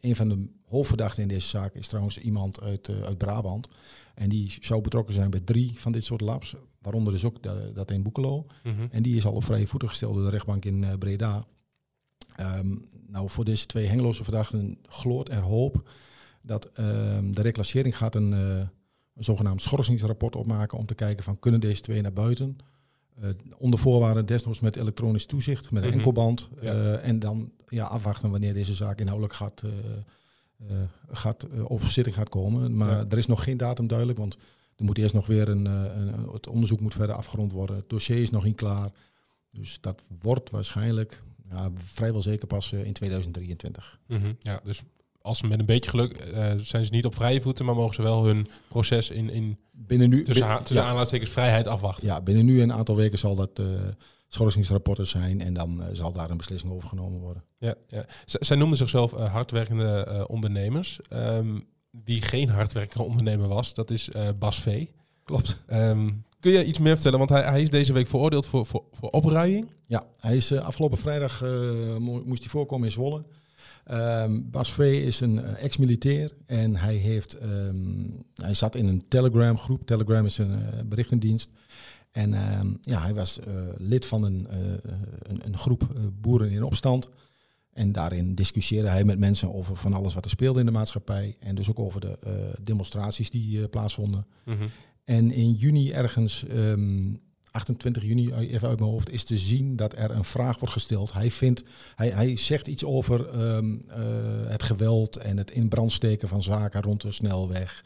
Een 0.00 0.16
van 0.16 0.28
de 0.28 0.46
hoofdverdachten 0.68 1.22
in 1.22 1.28
deze 1.28 1.48
zaak 1.48 1.74
is 1.74 1.88
trouwens 1.88 2.18
iemand 2.18 2.60
uit, 2.60 2.88
uit 3.04 3.18
Brabant. 3.18 3.68
En 4.14 4.28
die 4.28 4.56
zou 4.60 4.80
betrokken 4.80 5.14
zijn 5.14 5.30
bij 5.30 5.40
drie 5.40 5.72
van 5.80 5.92
dit 5.92 6.04
soort 6.04 6.20
labs, 6.20 6.54
waaronder 6.78 7.12
dus 7.12 7.24
ook 7.24 7.42
de- 7.42 7.70
dat 7.74 7.90
in 7.90 8.02
Boekelo. 8.02 8.46
Mhm. 8.64 8.86
En 8.90 9.02
die 9.02 9.16
is 9.16 9.26
al 9.26 9.32
op 9.32 9.44
vrije 9.44 9.66
voeten 9.66 9.88
gesteld 9.88 10.14
door 10.14 10.24
de 10.24 10.30
rechtbank 10.30 10.64
in 10.64 10.98
Breda. 10.98 11.46
Ehm, 12.40 12.76
nou, 13.06 13.30
voor 13.30 13.44
deze 13.44 13.66
twee 13.66 13.86
hengeloze 13.86 14.24
verdachten 14.24 14.78
gloort 14.88 15.28
er 15.28 15.40
hoop 15.40 15.88
dat 16.42 16.64
ehm, 16.74 17.30
de 17.32 17.42
reclassering 17.42 17.96
gaat 17.96 18.14
een, 18.14 18.32
eh, 18.32 18.58
een 19.14 19.24
zogenaamd 19.24 19.62
schorsingsrapport 19.62 20.36
opmaken 20.36 20.78
om 20.78 20.86
te 20.86 20.94
kijken 20.94 21.24
van 21.24 21.38
kunnen 21.38 21.60
deze 21.60 21.80
twee 21.80 22.00
naar 22.02 22.12
buiten. 22.12 22.56
Eh, 23.20 23.28
onder 23.58 23.78
voorwaarden 23.78 24.26
desnoods 24.26 24.60
met 24.60 24.76
elektronisch 24.76 25.26
toezicht, 25.26 25.70
met 25.70 25.82
een 25.82 25.88
Mhm. 25.88 25.98
enkelband. 25.98 26.48
Ja. 26.60 26.72
eh, 26.72 27.08
en 27.08 27.18
dan 27.18 27.52
ja, 27.68 27.84
afwachten 27.84 28.30
wanneer 28.30 28.54
deze 28.54 28.74
zaak 28.74 28.98
inhoudelijk 29.00 29.34
gaat, 29.34 29.62
gaat, 31.10 31.46
op 31.64 31.82
zitting 31.84 32.16
gaat 32.16 32.28
komen. 32.28 32.76
Maar 32.76 32.96
Ja. 32.96 33.04
er 33.08 33.18
is 33.18 33.26
nog 33.26 33.44
geen 33.44 33.56
datum 33.56 33.86
duidelijk, 33.86 34.18
want 34.18 34.36
er 34.76 34.84
moet 34.84 34.98
eerst 34.98 35.14
nog 35.14 35.26
weer 35.26 35.48
een, 35.48 35.64
een, 35.64 36.28
het 36.32 36.46
onderzoek 36.48 36.80
moet 36.80 36.94
verder 36.94 37.16
afgerond 37.16 37.52
worden. 37.52 37.76
Het 37.76 37.88
dossier 37.88 38.22
is 38.22 38.30
nog 38.30 38.44
niet 38.44 38.56
klaar. 38.56 38.90
Dus 39.50 39.80
dat 39.80 40.02
wordt 40.20 40.50
waarschijnlijk 40.50 41.22
ja, 41.50 41.70
vrijwel 41.84 42.22
zeker 42.22 42.46
pas 42.46 42.72
eh, 42.72 42.84
in 42.84 42.92
2023. 42.92 43.98
Mhm. 44.06 44.32
Ja, 44.38 44.60
dus 44.64 44.82
als 45.22 45.38
ze 45.38 45.46
met 45.46 45.58
een 45.58 45.66
beetje 45.66 45.90
geluk 45.90 46.12
eh, 46.12 46.52
zijn 46.58 46.84
ze 46.84 46.90
niet 46.90 47.04
op 47.04 47.14
vrije 47.14 47.40
voeten, 47.40 47.64
maar 47.64 47.74
mogen 47.74 47.94
ze 47.94 48.02
wel 48.02 48.24
hun 48.24 48.46
proces 48.68 49.10
in, 49.10 49.30
in 49.30 49.58
Binnen 49.72 50.08
nu, 50.10 50.22
tussen, 50.22 50.44
bin- 50.44 50.52
ha- 50.54 50.58
tussen 50.58 50.76
ja, 50.76 50.82
aanhalingstekens 50.82 51.30
vrijheid 51.30 51.66
afwachten. 51.66 52.06
ja, 52.06 52.20
binnen 52.20 52.44
nu 52.44 52.56
en 52.62 52.70
een 52.70 52.76
aantal 52.76 52.96
weken 52.96 53.18
zal 53.18 53.34
dat 53.34 53.58
eh 53.58 53.64
schorsingsrapporten 54.32 55.06
zijn 55.06 55.40
en 55.40 55.54
dan 55.54 55.82
zal 55.92 56.12
daar 56.12 56.30
een 56.30 56.36
beslissing 56.36 56.72
over 56.72 56.88
genomen 56.88 57.18
worden. 57.20 57.44
Ja, 57.58 57.74
ja. 57.88 58.04
Z- 58.24 58.34
zij 58.34 58.56
noemden 58.56 58.78
zichzelf 58.78 59.12
hardwerkende 59.12 60.24
ondernemers. 60.28 60.98
Ehm, 61.08 61.58
wie 61.90 62.22
geen 62.22 62.48
hardwerkende 62.50 63.04
ondernemer 63.04 63.48
was, 63.48 63.74
dat 63.74 63.90
is 63.90 64.08
Bas 64.38 64.60
V. 64.60 64.86
Klopt. 65.24 65.56
Ehm, 65.66 66.10
kun 66.40 66.52
je 66.52 66.64
iets 66.64 66.78
meer 66.78 66.94
vertellen? 66.94 67.18
Want 67.18 67.30
hij, 67.30 67.42
hij 67.42 67.62
is 67.62 67.70
deze 67.70 67.92
week 67.92 68.06
veroordeeld 68.06 68.46
voor, 68.46 68.66
voor, 68.66 68.84
voor 68.92 69.10
opruiing. 69.10 69.68
Ja, 69.86 70.04
hij 70.20 70.36
is 70.36 70.50
eh, 70.50 70.64
afgelopen 70.64 70.98
vrijdag 70.98 71.42
eh, 71.42 71.50
mo- 71.96 72.22
moest 72.24 72.40
hij 72.42 72.50
voorkomen 72.50 72.86
in 72.86 72.92
Zwolle. 72.92 73.24
Ehm, 73.84 74.40
Bas 74.44 74.72
V 74.72 74.78
is 74.78 75.20
een 75.20 75.44
eh, 75.44 75.64
ex-militair 75.64 76.30
en 76.46 76.76
hij, 76.76 76.94
heeft, 76.94 77.38
ehm, 77.38 77.76
hij 78.34 78.54
zat 78.54 78.74
in 78.74 78.86
een 78.86 79.02
Telegram-groep. 79.08 79.86
Telegram 79.86 80.24
is 80.26 80.38
een 80.38 80.58
berichtendienst. 80.88 81.50
En 82.10 82.34
ehm, 82.34 82.66
ja, 82.82 83.02
hij 83.02 83.14
was 83.14 83.40
eh, 83.40 83.52
lid 83.76 84.06
van 84.06 84.22
een, 84.24 84.46
eh, 84.50 84.58
een, 85.22 85.40
een 85.44 85.58
groep 85.58 85.82
boeren 86.20 86.50
in 86.50 86.62
opstand. 86.62 87.08
En 87.72 87.92
daarin 87.92 88.34
discussieerde 88.34 88.88
hij 88.88 89.04
met 89.04 89.18
mensen 89.18 89.54
over 89.54 89.76
van 89.76 89.92
alles 89.94 90.14
wat 90.14 90.24
er 90.24 90.30
speelde 90.30 90.60
in 90.60 90.66
de 90.66 90.72
maatschappij. 90.72 91.36
En 91.40 91.54
dus 91.54 91.70
ook 91.70 91.78
over 91.78 92.00
de 92.00 92.18
eh, 92.22 92.32
demonstraties 92.62 93.30
die 93.30 93.62
eh, 93.62 93.68
plaatsvonden. 93.68 94.26
Mhm. 94.44 94.66
En 95.10 95.30
in 95.30 95.52
juni 95.52 95.90
ergens, 95.92 96.44
ehm, 96.46 97.14
28 97.50 98.02
juni, 98.02 98.32
even 98.32 98.68
uit 98.68 98.78
mijn 98.78 98.90
hoofd, 98.90 99.10
is 99.10 99.24
te 99.24 99.36
zien 99.36 99.76
dat 99.76 99.96
er 99.96 100.10
een 100.10 100.24
vraag 100.24 100.58
wordt 100.58 100.74
gesteld. 100.74 101.12
Hij, 101.12 101.30
vindt, 101.30 101.62
hij, 101.94 102.08
hij 102.10 102.36
zegt 102.36 102.66
iets 102.66 102.84
over 102.84 103.28
ehm, 103.28 103.76
eh, 103.88 103.98
het 104.48 104.62
geweld 104.62 105.16
en 105.16 105.36
het 105.36 105.50
in 105.50 105.68
brand 105.68 105.92
steken 105.92 106.28
van 106.28 106.42
zaken 106.42 106.82
rond 106.82 107.00
de 107.00 107.12
snelweg. 107.12 107.84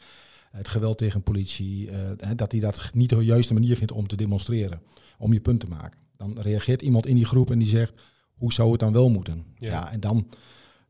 Het 0.51 0.67
geweld 0.67 0.97
tegen 0.97 1.23
politie. 1.23 1.89
eh, 1.89 2.29
dat 2.35 2.51
hij 2.51 2.61
dat 2.61 2.89
niet 2.93 3.09
de 3.09 3.25
juiste 3.25 3.53
manier 3.53 3.77
vindt 3.77 3.91
om 3.91 4.07
te 4.07 4.15
demonstreren. 4.15 4.81
Om 5.17 5.33
je 5.33 5.39
punt 5.39 5.59
te 5.59 5.67
maken. 5.67 5.99
Dan 6.17 6.39
reageert 6.39 6.81
iemand 6.81 7.05
in 7.05 7.15
die 7.15 7.25
groep 7.25 7.51
en 7.51 7.59
die 7.59 7.67
zegt, 7.67 7.93
hoe 8.35 8.53
zou 8.53 8.71
het 8.71 8.79
dan 8.79 8.93
wel 8.93 9.09
moeten? 9.09 9.45
Ja. 9.57 9.69
Ja, 9.69 9.91
en 9.91 9.99
dan, 9.99 10.27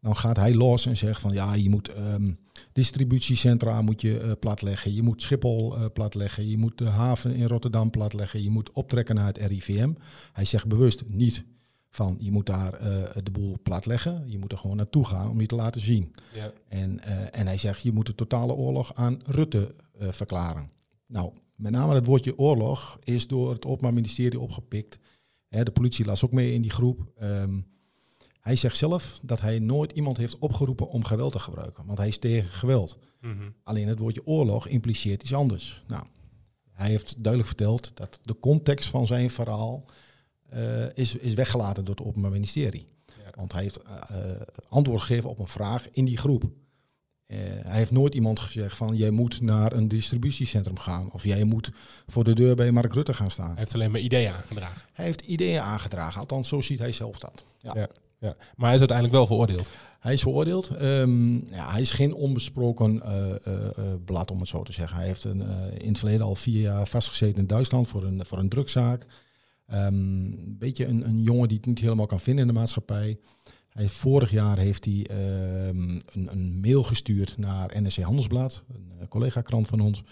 dan 0.06 0.16
gaat 0.16 0.38
hij 0.38 0.54
los 0.54 0.86
en 0.86 0.98
zegt 0.98 1.22
van 1.22 1.34
ja, 1.34 1.54
je 1.54 1.70
moet 1.70 1.88
ehm, 1.88 2.34
distributiecentra 2.72 3.82
moet 3.82 4.02
je 4.02 4.20
eh, 4.20 4.32
platleggen. 4.40 4.94
Je 4.94 5.02
moet 5.02 5.22
Schiphol 5.22 5.76
eh, 5.76 5.86
platleggen. 5.94 6.50
Je 6.50 6.58
moet 6.58 6.78
de 6.78 6.86
haven 6.86 7.36
in 7.36 7.48
Rotterdam 7.48 7.90
platleggen. 7.90 8.44
Je 8.44 8.50
moet 8.50 8.72
optrekken 8.72 9.16
naar 9.16 9.26
het 9.26 9.38
RIVM. 9.38 9.94
Hij 10.34 10.46
zegt 10.46 10.68
bewust 10.68 11.04
niet 11.08 11.46
van 11.90 12.18
je 12.20 12.32
moet 12.32 12.46
daar 12.46 12.74
eh, 12.74 13.24
de 13.24 13.32
boel 13.32 13.58
platleggen. 13.64 14.24
Je 14.28 14.38
moet 14.38 14.52
er 14.52 14.58
gewoon 14.58 14.76
naartoe 14.76 15.06
gaan 15.06 15.30
om 15.30 15.42
je 15.42 15.48
te 15.48 15.56
laten 15.56 15.82
zien. 15.82 16.16
Ja. 16.34 16.52
En, 16.68 17.04
en 17.34 17.48
hij 17.48 17.58
zegt 17.58 17.82
je 17.82 17.92
moet 17.92 18.06
de 18.06 18.16
totale 18.16 18.54
oorlog 18.54 18.94
aan 18.96 19.20
Rutte 19.26 19.76
verklaren. 20.00 20.70
Nou, 21.08 21.34
met 21.56 21.72
name 21.72 21.94
het 21.94 22.06
woordje 22.06 22.38
oorlog 22.38 23.00
is 23.04 23.28
door 23.28 23.52
het 23.52 23.66
Openbaar 23.66 23.94
Ministerie 23.94 24.40
opgepikt. 24.40 25.00
Hè, 25.48 25.64
de 25.64 25.72
politie 25.72 26.06
las 26.06 26.26
ook 26.26 26.32
mee 26.32 26.54
in 26.54 26.62
die 26.62 26.72
groep. 26.72 27.12
Ehm, 27.18 27.60
hij 28.46 28.56
zegt 28.56 28.78
zelf 28.78 29.20
dat 29.22 29.42
hij 29.42 29.60
nooit 29.60 29.92
iemand 29.92 30.18
heeft 30.18 30.40
opgeroepen 30.40 30.90
om 30.90 31.04
geweld 31.04 31.32
te 31.32 31.40
gebruiken. 31.40 31.86
Want 31.86 31.98
hij 31.98 32.08
is 32.08 32.18
tegen 32.18 32.50
geweld. 32.50 32.98
Mhm. 33.22 33.50
Alleen 33.64 33.88
het 33.88 34.00
woordje 34.00 34.26
oorlog 34.26 34.68
impliceert 34.68 35.24
iets 35.24 35.34
anders. 35.34 35.84
Nou, 35.88 36.04
hij 36.72 36.90
heeft 36.90 37.14
duidelijk 37.18 37.48
verteld 37.48 37.92
dat 37.94 38.20
de 38.22 38.40
context 38.40 38.90
van 38.90 39.08
zijn 39.08 39.30
verhaal 39.30 39.84
eh, 40.50 40.86
is, 40.94 41.16
is 41.16 41.34
weggelaten 41.34 41.86
door 41.86 41.96
het 41.96 42.06
Openbaar 42.06 42.32
Ministerie. 42.32 42.88
Ja. 43.06 43.32
Want 43.36 43.54
hij 43.54 43.62
heeft 43.62 43.82
eh, 43.82 44.18
antwoord 44.70 45.02
gegeven 45.02 45.30
op 45.30 45.40
een 45.40 45.48
vraag 45.48 45.90
in 45.90 46.06
die 46.06 46.18
groep. 46.18 46.44
Eh, 47.26 47.38
hij 47.40 47.78
heeft 47.78 47.92
nooit 47.92 48.16
iemand 48.16 48.40
gezegd 48.40 48.78
van 48.78 48.96
jij 48.96 49.12
moet 49.12 49.42
naar 49.42 49.74
een 49.74 49.88
distributiecentrum 49.88 50.78
gaan. 50.78 51.12
Of 51.12 51.24
jij 51.24 51.44
moet 51.44 51.72
voor 52.08 52.24
de 52.24 52.34
deur 52.34 52.56
bij 52.56 52.72
Mark 52.72 52.94
Rutte 52.94 53.14
gaan 53.14 53.32
staan. 53.32 53.50
Hij 53.50 53.58
heeft 53.58 53.74
alleen 53.74 53.92
maar 53.92 54.02
ideeën 54.02 54.34
aangedragen. 54.34 54.82
Hij 54.94 55.06
heeft 55.06 55.22
ideeën 55.22 55.62
aangedragen, 55.62 56.20
althans 56.20 56.50
zo 56.50 56.62
ziet 56.62 56.80
hij 56.80 56.92
zelf 56.92 57.20
dat. 57.20 57.44
Ja. 57.60 57.74
Ja. 57.76 57.90
Maar 58.34 58.66
hij 58.66 58.74
is 58.74 58.80
uiteindelijk 58.80 59.18
wel 59.18 59.28
veroordeeld. 59.28 59.72
Hij 60.00 60.14
is 60.14 60.22
veroordeeld. 60.22 60.68
Ehm, 60.68 61.36
ja, 61.36 61.72
hij 61.72 61.82
is 61.82 61.92
geen 61.92 62.14
onbesproken 62.14 63.02
eh, 63.02 63.30
eh, 63.30 63.38
eh, 63.46 63.84
blad, 64.06 64.32
om 64.32 64.40
het 64.40 64.48
zo 64.48 64.64
te 64.64 64.72
zeggen. 64.72 64.98
Hij 64.98 65.06
heeft 65.06 65.24
een, 65.24 65.42
in 65.78 65.88
het 65.88 65.98
verleden 65.98 66.26
al 66.26 66.36
vier 66.36 66.62
jaar 66.62 66.88
vastgezeten 66.88 67.40
in 67.40 67.48
Duitsland 67.48 67.88
voor 67.88 68.04
een, 68.04 68.26
voor 68.26 68.38
een. 68.38 68.50
Ehm, 69.68 69.94
Een 69.94 70.56
beetje 70.60 70.86
een, 70.86 71.08
een 71.08 71.22
jongen 71.22 71.48
die 71.48 71.58
het 71.58 71.66
niet 71.66 71.80
helemaal 71.80 72.06
kan 72.06 72.20
vinden 72.20 72.48
in 72.48 72.54
de 72.54 72.60
maatschappij. 72.60 73.18
Hij, 73.70 73.88
vorig 73.88 74.32
jaar 74.32 74.58
heeft 74.58 74.86
hij 74.86 75.06
ehm, 75.10 75.90
een, 75.90 76.28
een 76.32 76.60
mail 76.62 76.84
gestuurd 76.84 77.38
naar 77.38 77.82
NRC 77.82 77.96
Handelsblad, 77.96 78.64
een 79.00 79.08
collega-krant 79.08 79.68
van 79.68 79.80
ons. 79.80 80.04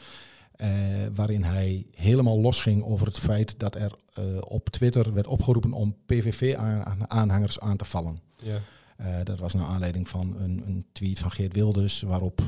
Eh, 0.64 0.70
waarin 1.16 1.44
hij 1.44 1.86
helemaal 1.92 2.40
losging 2.40 2.84
over 2.84 3.08
het 3.08 3.20
feit 3.20 3.60
dat 3.60 3.76
er 3.76 3.96
eh, 4.14 4.24
op 4.40 4.70
Twitter 4.70 5.14
werd 5.14 5.28
opgeroepen 5.28 5.74
om 5.74 5.96
PVV-aanhangers 6.06 7.60
aan 7.60 7.78
te 7.78 7.86
vallen. 7.86 8.20
Ja. 8.44 8.60
Eh, 8.98 9.16
dat 9.24 9.40
was 9.40 9.54
naar 9.54 9.66
aanleiding 9.66 10.10
van 10.10 10.36
een, 10.40 10.64
een 10.68 10.86
tweet 10.92 11.20
van 11.20 11.32
Geert 11.32 11.54
Wilders, 11.54 12.02
waarop 12.02 12.42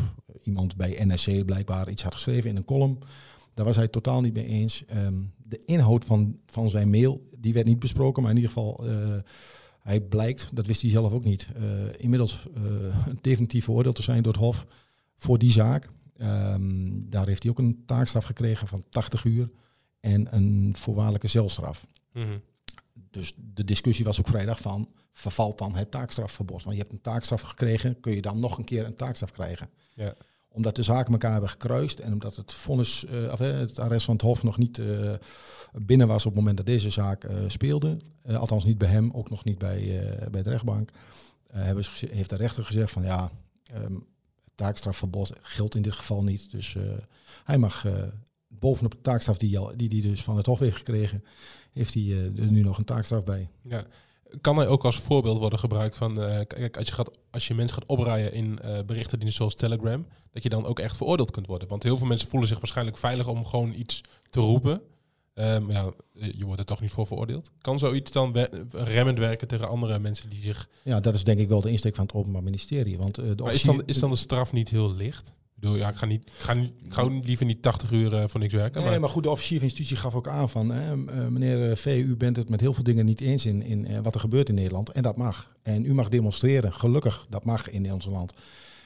iemand 0.43 0.75
bij 0.75 1.05
NRC 1.05 1.45
blijkbaar 1.45 1.89
iets 1.89 2.03
had 2.03 2.13
geschreven 2.13 2.49
in 2.49 2.55
een 2.55 2.65
column. 2.65 2.99
Daar 3.53 3.65
was 3.65 3.75
hij 3.75 3.87
totaal 3.87 4.21
niet 4.21 4.33
mee 4.33 4.45
eens. 4.45 4.85
Ehm, 4.85 5.21
de 5.37 5.59
inhoud 5.65 6.05
van, 6.05 6.39
van 6.45 6.69
zijn 6.69 6.89
mail, 6.89 7.29
die 7.39 7.53
werd 7.53 7.67
niet 7.67 7.79
besproken, 7.79 8.21
maar 8.21 8.31
in 8.31 8.37
ieder 8.37 8.51
geval, 8.51 8.83
hij 9.81 10.01
blijkt, 10.01 10.49
dat 10.53 10.65
wist 10.65 10.81
hij 10.81 10.91
zelf 10.91 11.13
ook 11.13 11.23
niet, 11.23 11.47
inmiddels 11.97 12.47
definitief 13.21 13.63
veroordeeld 13.63 13.95
te 13.95 14.01
zijn 14.01 14.23
door 14.23 14.33
het 14.33 14.41
Hof 14.41 14.65
voor 15.17 15.37
die 15.37 15.51
zaak. 15.51 15.89
Ehm, 16.17 17.09
daar 17.09 17.27
heeft 17.27 17.43
hij 17.43 17.51
ook 17.51 17.59
een 17.59 17.83
taakstraf 17.85 18.25
gekregen 18.25 18.67
van 18.67 18.83
80 18.89 19.23
uur 19.23 19.49
en 19.99 20.35
een 20.35 20.75
voorwaardelijke 20.77 21.27
celstraf. 21.27 21.87
Mhm. 22.13 22.37
Dus 22.93 23.33
de 23.53 23.63
discussie 23.63 24.05
was 24.05 24.19
ook 24.19 24.27
vrijdag 24.27 24.59
van, 24.59 24.89
vervalt 25.13 25.57
dan 25.57 25.75
het 25.75 25.91
taakstrafverbod? 25.91 26.63
Want 26.63 26.75
je 26.75 26.81
hebt 26.81 26.93
een 26.93 27.01
taakstraf 27.01 27.41
gekregen, 27.41 27.99
kun 27.99 28.15
je 28.15 28.21
dan 28.21 28.39
nog 28.39 28.57
een 28.57 28.63
keer 28.63 28.85
een 28.85 28.95
taakstraf 28.95 29.31
krijgen? 29.31 29.69
Ja. 29.93 30.13
Omdat 30.49 30.75
de 30.75 30.83
zaken 30.83 31.11
elkaar 31.11 31.31
hebben 31.31 31.49
gekruist 31.49 31.99
en 31.99 32.13
omdat 32.13 32.35
het 32.35 32.53
vonnis, 32.53 33.05
eh, 33.05 33.31
of, 33.31 33.39
eh, 33.39 33.57
het 33.57 33.79
arrest 33.79 34.05
van 34.05 34.13
het 34.13 34.23
Hof 34.23 34.43
nog 34.43 34.57
niet 34.57 34.77
eh, 34.77 35.13
binnen 35.73 36.07
was 36.07 36.25
op 36.25 36.31
het 36.31 36.39
moment 36.39 36.57
dat 36.57 36.65
deze 36.65 36.89
zaak 36.89 37.27
speelde. 37.47 37.97
Althans 38.27 38.63
niet 38.63 38.77
bij 38.77 38.89
hem, 38.89 39.11
ook 39.11 39.29
nog 39.29 39.43
niet 39.43 39.57
bij, 39.57 40.01
bij 40.31 40.43
de 40.43 40.49
rechtbank. 40.49 40.91
Hebben 41.51 41.83
ze, 41.83 41.89
geze- 41.89 42.13
heeft 42.13 42.29
de 42.29 42.35
rechter 42.35 42.63
gezegd 42.65 42.91
van 42.91 43.03
ja, 43.03 43.31
ehm, 44.55 44.67
het 44.67 44.73
taakstrafverbod 44.75 45.33
geldt 45.41 45.75
in 45.75 45.81
dit 45.81 45.93
geval 45.93 46.23
niet. 46.23 46.51
Dus 46.51 46.75
eh, 46.75 46.83
hij 47.43 47.57
mag 47.57 47.85
eh, 47.85 47.93
bovenop 48.47 48.91
de 48.91 49.01
taakstraf 49.01 49.37
die 49.37 49.59
hij 49.59 49.75
die, 49.75 49.89
die 49.89 50.01
dus 50.01 50.23
van 50.23 50.37
het 50.37 50.45
Hof 50.45 50.59
heeft 50.59 50.77
gekregen, 50.77 51.23
heeft 51.73 51.93
hij 51.93 52.03
eh, 52.03 52.39
er 52.39 52.51
nu 52.51 52.61
nog 52.61 52.77
een 52.77 52.85
taakstraf 52.85 53.23
bij. 53.23 53.49
Ja. 53.61 53.85
Kan 54.41 54.57
hij 54.57 54.67
ook 54.67 54.85
als 54.85 54.99
voorbeeld 54.99 55.37
worden 55.37 55.59
gebruikt 55.59 55.97
van, 55.97 56.15
kijk, 56.47 56.77
als 56.77 56.87
je, 56.87 56.93
gaat, 56.93 57.11
als 57.31 57.47
je 57.47 57.53
mensen 57.53 57.75
gaat 57.77 57.87
oprijden 57.87 58.33
in 58.33 58.59
eh 58.59 58.83
berichtendiensten 58.85 59.37
zoals 59.37 59.55
Telegram, 59.55 60.07
dat 60.31 60.43
je 60.43 60.49
dan 60.49 60.65
ook 60.65 60.79
echt 60.79 60.97
veroordeeld 60.97 61.31
kunt 61.31 61.47
worden. 61.47 61.67
Want 61.67 61.83
heel 61.83 61.97
veel 61.97 62.07
mensen 62.07 62.27
voelen 62.27 62.49
zich 62.49 62.59
waarschijnlijk 62.59 62.97
veilig 62.97 63.27
om 63.27 63.45
gewoon 63.45 63.73
iets 63.73 64.01
te 64.29 64.39
roepen. 64.39 64.81
Ehm, 65.35 65.71
ja, 65.71 65.91
je 66.13 66.45
wordt 66.45 66.59
er 66.59 66.65
toch 66.65 66.81
niet 66.81 66.91
voor 66.91 67.07
veroordeeld. 67.07 67.51
Kan 67.61 67.79
zoiets 67.79 68.11
dan 68.11 68.33
we- 68.33 68.65
remmend 68.71 69.17
werken 69.17 69.47
tegen 69.47 69.67
andere 69.69 69.99
mensen 69.99 70.29
die 70.29 70.41
zich... 70.41 70.69
Ja, 70.83 70.99
dat 70.99 71.13
is 71.13 71.23
denk 71.23 71.39
ik 71.39 71.47
wel 71.47 71.61
de 71.61 71.71
insteek 71.71 71.95
van 71.95 72.05
het 72.05 72.13
Openbaar 72.13 72.43
Ministerie. 72.43 72.97
Want, 72.97 73.17
eh, 73.17 73.25
de 73.35 73.43
Maar 73.43 73.53
is 73.53 73.61
dan, 73.61 73.83
is 73.85 73.99
dan 73.99 74.09
de 74.09 74.15
straf 74.15 74.53
niet 74.53 74.69
heel 74.69 74.93
licht? 74.93 75.27
Ik 75.27 75.61
bedoel, 75.61 75.75
ja, 75.75 75.89
ik 75.89 75.95
ga, 75.95 76.05
niet, 76.05 76.25
ik 76.25 76.33
ga, 76.37 76.53
niet, 76.53 76.73
ik 76.83 76.93
ga 76.93 77.03
liever 77.03 77.45
niet 77.45 77.61
80 77.61 77.91
uur 77.91 78.15
eh, 78.15 78.23
voor 78.27 78.39
niks 78.39 78.53
werken. 78.53 78.81
Nee, 78.81 78.89
maar, 78.89 78.99
maar 78.99 79.09
goed, 79.09 79.23
de 79.23 79.29
officier 79.29 79.59
van 79.59 79.67
justitie 79.67 79.97
gaf 79.97 80.15
ook 80.15 80.27
aan 80.27 80.49
van... 80.49 80.69
Hè, 80.69 80.91
eh, 80.91 81.27
meneer 81.27 81.77
V, 81.77 81.85
u 81.85 82.15
bent 82.15 82.35
het 82.35 82.49
met 82.49 82.61
heel 82.61 82.73
veel 82.73 82.83
dingen 82.83 83.05
niet 83.05 83.21
eens 83.21 83.45
in, 83.45 83.63
in 83.63 84.03
wat 84.03 84.13
er 84.13 84.19
gebeurt 84.19 84.49
in 84.49 84.55
Nederland. 84.55 84.89
En 84.89 85.03
dat 85.03 85.17
mag. 85.17 85.55
En 85.61 85.85
u 85.85 85.93
mag 85.93 86.09
demonstreren. 86.09 86.73
Gelukkig, 86.73 87.25
dat 87.29 87.45
mag 87.45 87.69
in 87.69 87.93
ons 87.93 88.05
land. 88.05 88.33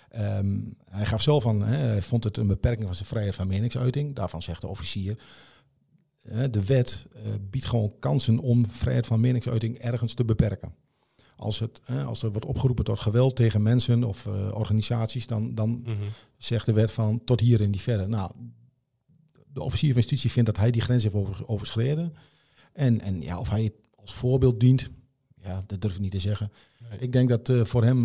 Ehm, 0.09 0.57
hij 0.89 1.05
gaf 1.05 1.21
zelf 1.21 1.47
aan, 1.47 1.63
hè, 1.63 1.77
hij 1.77 2.01
vond 2.01 2.23
het 2.23 2.37
een 2.37 2.47
beperking 2.47 2.85
van 2.85 2.95
zijn 2.95 3.07
vrijheid 3.07 3.35
van 3.35 3.47
meningsuiting. 3.47 4.15
Daarvan 4.15 4.41
zegt 4.41 4.61
de 4.61 4.67
officier... 4.67 5.17
de 6.51 6.65
wet 6.65 7.05
eh, 7.13 7.21
biedt 7.49 7.65
gewoon 7.65 7.93
kansen 7.99 8.39
om 8.39 8.69
vrijheid 8.69 9.07
van 9.07 9.19
meningsuiting 9.19 9.77
ergens 9.77 10.13
te 10.13 10.25
beperken. 10.25 10.73
Als, 11.35 11.59
het, 11.59 11.81
als 12.05 12.23
er 12.23 12.31
wordt 12.31 12.45
opgeroepen 12.47 12.83
tot 12.85 12.99
geweld 12.99 13.35
tegen 13.35 13.61
mensen 13.61 14.03
of 14.03 14.25
eh, 14.25 14.51
organisaties, 14.53 15.27
dan, 15.27 15.55
dan 15.55 15.81
Mhm. 15.85 15.93
zegt 16.37 16.65
de 16.65 16.73
wet 16.73 16.91
van 16.91 17.23
tot 17.23 17.39
hier 17.39 17.61
en 17.61 17.69
niet 17.69 17.81
verder. 17.81 18.09
Nou, 18.09 18.31
de 19.53 19.61
officier 19.61 19.91
van 19.93 20.01
justitie 20.01 20.31
vindt 20.31 20.49
dat 20.49 20.57
hij 20.57 20.71
die 20.71 20.81
grens 20.81 21.03
heeft 21.03 21.15
over, 21.15 21.47
overschreden. 21.47 22.13
En, 22.73 23.01
en 23.01 23.21
ja, 23.21 23.39
of 23.39 23.49
hij 23.49 23.63
het 23.63 23.73
als 23.95 24.13
voorbeeld 24.13 24.59
dient, 24.59 24.89
ja, 25.41 25.63
dat 25.67 25.81
durf 25.81 25.93
ik 25.93 25.99
niet 25.99 26.11
te 26.11 26.19
zeggen. 26.19 26.51
Nee. 26.89 26.99
Ik 26.99 27.11
denk 27.11 27.29
dat 27.29 27.49
eh, 27.49 27.65
voor 27.65 27.83
hem 27.83 28.01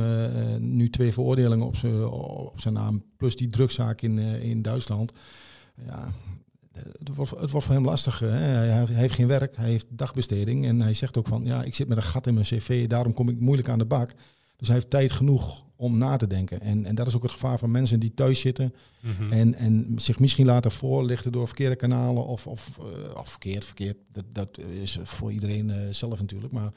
nu 0.77 0.91
twee 0.91 1.13
veroordelingen 1.13 1.67
op 1.67 1.77
zijn 1.77 2.05
op 2.07 2.61
zijn 2.61 2.75
naam, 2.75 3.05
plus 3.17 3.37
die 3.37 3.49
drugszaak 3.49 4.01
in, 4.03 4.19
in 4.19 4.63
Duitsland. 4.63 5.13
Ja, 5.87 6.11
het 6.75 7.09
wordt, 7.15 7.31
het 7.31 7.51
wordt 7.51 7.67
voor 7.67 7.75
hem 7.75 7.85
lastig. 7.85 8.19
Hè. 8.19 8.27
Hij, 8.29 8.85
heeft 8.89 9.15
geen 9.15 9.27
werk, 9.27 9.57
hij 9.57 9.69
heeft 9.69 9.87
dagbesteding. 9.89 10.67
En 10.67 10.81
hij 10.81 10.95
zegt 10.95 11.19
ook 11.19 11.27
van, 11.27 11.45
ja, 11.45 11.63
ik 11.63 11.75
zit 11.75 11.89
met 11.89 11.97
een 11.97 12.03
gat 12.03 12.27
in 12.27 12.35
mijn 12.35 12.47
cv, 12.47 12.87
daarom 12.87 13.13
kom 13.15 13.29
ik 13.29 13.41
moeilijk 13.41 13.69
aan 13.69 13.79
de 13.79 13.85
bak. 13.85 14.15
Dus 14.57 14.67
hij 14.69 14.77
heeft 14.77 14.91
tijd 14.91 15.13
genoeg 15.13 15.65
om 15.77 15.99
na 15.99 16.17
te 16.17 16.27
denken. 16.27 16.61
En, 16.61 16.85
en 16.85 16.95
dat 16.95 17.07
is 17.07 17.17
ook 17.17 17.23
het 17.23 17.33
gevaar 17.33 17.59
van 17.59 17.71
mensen 17.71 18.01
die 18.01 18.15
thuis 18.15 18.41
zitten 18.41 18.75
Mhm. 19.01 19.33
en, 19.33 19.55
en 19.55 19.93
zich 19.97 20.19
misschien 20.19 20.47
laten 20.47 20.71
voorlichten 20.71 21.33
door 21.33 21.47
verkeerde 21.47 21.77
kanalen 21.77 22.27
of, 22.27 22.47
of, 22.47 22.79
eh, 22.79 23.21
of 23.21 23.29
verkeerd, 23.29 23.65
verkeerd. 23.65 23.97
Dat, 24.13 24.25
dat 24.33 24.59
is 24.83 24.99
voor 25.03 25.33
iedereen 25.33 25.71
eh, 25.71 25.77
zelf 25.91 26.21
natuurlijk. 26.21 26.53
Maar 26.53 26.73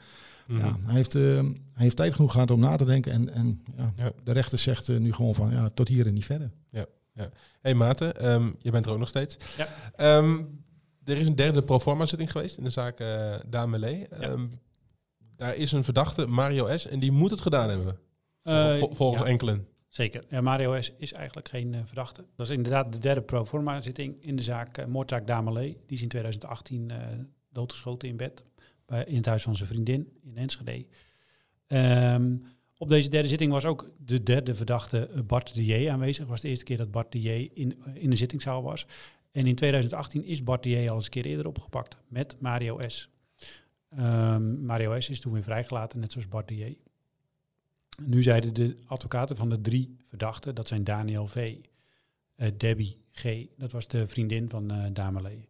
Mhm. 0.46 0.58
ja, 0.58 0.76
hij, 0.84 0.94
heeft, 0.94 1.14
eh, 1.14 1.22
hij 1.22 1.52
heeft 1.74 1.96
tijd 1.96 2.14
genoeg 2.14 2.32
gehad 2.32 2.50
om 2.50 2.60
na 2.60 2.76
te 2.76 2.84
denken. 2.84 3.12
En, 3.12 3.32
en 3.34 3.60
ja, 3.76 3.92
Ja. 3.96 4.12
de 4.24 4.32
rechter 4.32 4.58
zegt 4.58 4.98
nu 4.98 5.12
gewoon 5.12 5.34
van 5.34 5.50
ja, 5.50 5.68
tot 5.68 5.88
hier 5.88 6.06
en 6.06 6.14
niet 6.14 6.24
verder. 6.24 6.50
Hey 7.60 7.74
Maarten, 7.74 8.16
ehm, 8.16 8.50
je 8.58 8.70
bent 8.70 8.86
er 8.86 8.92
ook 8.92 8.98
nog 8.98 9.08
steeds. 9.08 9.56
Ja. 9.56 9.68
Ehm, 9.96 10.42
er 11.04 11.16
is 11.16 11.26
een 11.26 11.36
derde 11.36 11.62
proforma 11.62 12.06
zitting 12.06 12.32
geweest 12.32 12.58
in 12.58 12.64
de 12.64 12.70
zaak 12.70 13.00
eh 13.00 13.34
Daan 13.46 13.70
Melee. 13.70 14.08
Ehm, 14.08 14.46
daar 15.36 15.56
is 15.56 15.72
een 15.72 15.84
verdachte, 15.84 16.26
Mario 16.26 16.76
S. 16.76 16.86
En 16.86 16.98
die 16.98 17.12
moet 17.12 17.30
het 17.30 17.40
gedaan 17.40 17.68
hebben. 17.68 17.98
Eh, 18.42 18.76
Vol- 18.76 18.94
volgens 18.94 19.22
ja. 19.22 19.28
enkelen. 19.28 19.66
Zeker. 19.88 20.24
Ja, 20.28 20.40
Mario 20.40 20.80
S. 20.80 20.92
is 20.98 21.12
eigenlijk 21.12 21.48
geen 21.48 21.74
eh, 21.74 21.80
verdachte. 21.84 22.24
Dat 22.36 22.46
is 22.46 22.52
inderdaad 22.56 22.92
de 22.92 22.98
derde 22.98 23.20
pro 23.22 23.44
forma 23.44 23.80
zitting 23.80 24.22
in 24.24 24.36
de 24.36 24.42
zaak, 24.42 24.78
eh, 24.78 24.84
moordzaak 24.86 25.26
Damelé. 25.26 25.60
Die 25.60 25.76
is 25.96 26.02
in 26.02 26.08
2018 26.08 26.90
eh, 26.90 26.96
doodgeschoten 27.50 28.08
in 28.08 28.16
bed 28.16 28.44
bij, 28.86 29.04
in 29.04 29.16
het 29.16 29.26
huis 29.26 29.42
van 29.42 29.56
zijn 29.56 29.68
vriendin 29.68 30.12
in 30.22 30.36
Enschede. 30.36 30.86
Op 32.78 32.88
deze 32.88 33.08
derde 33.08 33.28
zitting 33.28 33.52
was 33.52 33.64
ook 33.64 33.90
de 34.04 34.22
derde 34.22 34.54
verdachte 34.54 35.06
eh, 35.06 35.22
Bart 35.22 35.54
de 35.54 35.90
aanwezig. 35.90 36.18
Het 36.18 36.28
was 36.28 36.40
de 36.40 36.48
eerste 36.48 36.64
keer 36.64 36.76
dat 36.76 36.90
Bart 36.90 37.12
de 37.12 37.50
in, 37.54 37.82
eh, 37.84 38.02
in 38.02 38.10
de 38.10 38.16
zittingszaal 38.16 38.62
was. 38.62 38.86
En 39.32 39.46
in 39.46 39.54
2018 39.54 40.24
is 40.24 40.42
Bart 40.42 40.62
de 40.62 40.88
al 40.88 40.94
eens 40.94 41.04
een 41.04 41.10
keer 41.10 41.24
eerder 41.24 41.46
opgepakt 41.46 41.96
met 42.08 42.36
Mario 42.40 42.88
S. 42.88 43.08
Ehm, 43.88 44.64
Mario 44.64 45.00
S. 45.00 45.08
is 45.08 45.20
toen 45.20 45.32
weer 45.32 45.42
vrijgelaten, 45.42 46.00
net 46.00 46.12
zoals 46.12 46.28
Bart 46.28 46.48
de. 46.48 46.76
Nu 48.02 48.22
zeiden 48.22 48.54
de 48.54 48.76
advocaten 48.86 49.36
van 49.36 49.48
de 49.48 49.60
drie 49.60 49.96
verdachten, 50.04 50.54
dat 50.54 50.68
zijn 50.68 50.84
Daniel 50.84 51.26
V., 51.26 51.56
eh, 52.34 52.50
Debbie 52.56 52.96
G., 53.12 53.46
dat 53.56 53.72
was 53.72 53.88
de 53.88 54.06
vriendin 54.06 54.48
van 54.48 54.70
eh 54.70 54.90
Damelee, 54.92 55.48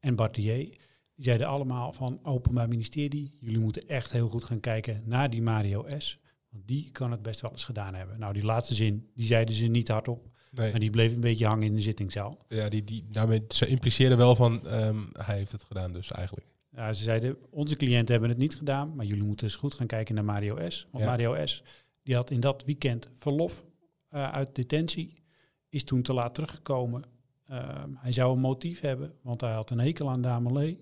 en 0.00 0.14
Bart 0.14 0.34
de 0.34 0.42
die 0.42 1.24
zeiden 1.24 1.46
allemaal 1.46 1.92
van 1.92 2.20
Openbaar 2.22 2.68
Ministerie, 2.68 3.30
jullie 3.40 3.58
moeten 3.58 3.88
echt 3.88 4.12
heel 4.12 4.28
goed 4.28 4.44
gaan 4.44 4.60
kijken 4.60 5.02
naar 5.04 5.30
die 5.30 5.42
Mario 5.42 5.86
S., 5.98 6.19
want 6.50 6.66
die 6.68 6.90
kan 6.92 7.10
het 7.10 7.22
best 7.22 7.40
wel 7.40 7.50
eens 7.50 7.64
gedaan 7.64 7.94
hebben. 7.94 8.18
Nou, 8.18 8.32
die 8.32 8.44
laatste 8.44 8.74
zin, 8.74 9.10
die 9.14 9.26
zeiden 9.26 9.54
ze 9.54 9.66
niet 9.66 9.88
hardop, 9.88 10.28
Nee. 10.50 10.70
maar 10.70 10.80
die 10.80 10.90
bleef 10.90 11.14
een 11.14 11.20
beetje 11.20 11.46
hangen 11.46 11.66
in 11.66 11.74
de 11.74 11.80
zittingzaal. 11.80 12.44
Ja, 12.48 12.68
die, 12.68 12.84
die, 12.84 13.06
daarmee, 13.10 13.44
ze 13.48 13.66
impliceerden 13.66 14.18
wel 14.18 14.34
van, 14.34 14.66
ehm, 14.66 14.98
hij 15.12 15.36
heeft 15.36 15.52
het 15.52 15.62
gedaan 15.64 15.92
dus 15.92 16.10
eigenlijk. 16.10 16.46
Ja, 16.70 16.92
ze 16.92 17.02
zeiden, 17.02 17.36
onze 17.50 17.76
cliënten 17.76 18.12
hebben 18.12 18.30
het 18.30 18.38
niet 18.38 18.54
gedaan, 18.56 18.94
maar 18.94 19.06
jullie 19.06 19.22
moeten 19.24 19.46
eens 19.46 19.56
goed 19.56 19.74
gaan 19.74 19.86
kijken 19.86 20.14
naar 20.14 20.24
Mario 20.24 20.70
S. 20.70 20.86
Want 20.90 21.04
Ja. 21.04 21.10
Mario 21.10 21.46
S. 21.46 21.62
die 22.02 22.14
had 22.14 22.30
in 22.30 22.40
dat 22.40 22.64
weekend 22.64 23.10
verlof 23.14 23.64
eh, 24.08 24.30
uit 24.30 24.54
detentie, 24.54 25.22
is 25.68 25.84
toen 25.84 26.02
te 26.02 26.12
laat 26.12 26.34
teruggekomen. 26.34 27.02
Ehm, 27.46 27.90
hij 27.96 28.12
zou 28.12 28.32
een 28.34 28.40
motief 28.40 28.80
hebben, 28.80 29.12
want 29.22 29.40
hij 29.40 29.52
had 29.52 29.70
een 29.70 29.78
hekel 29.78 30.10
aan 30.10 30.20
Damelé. 30.20 30.76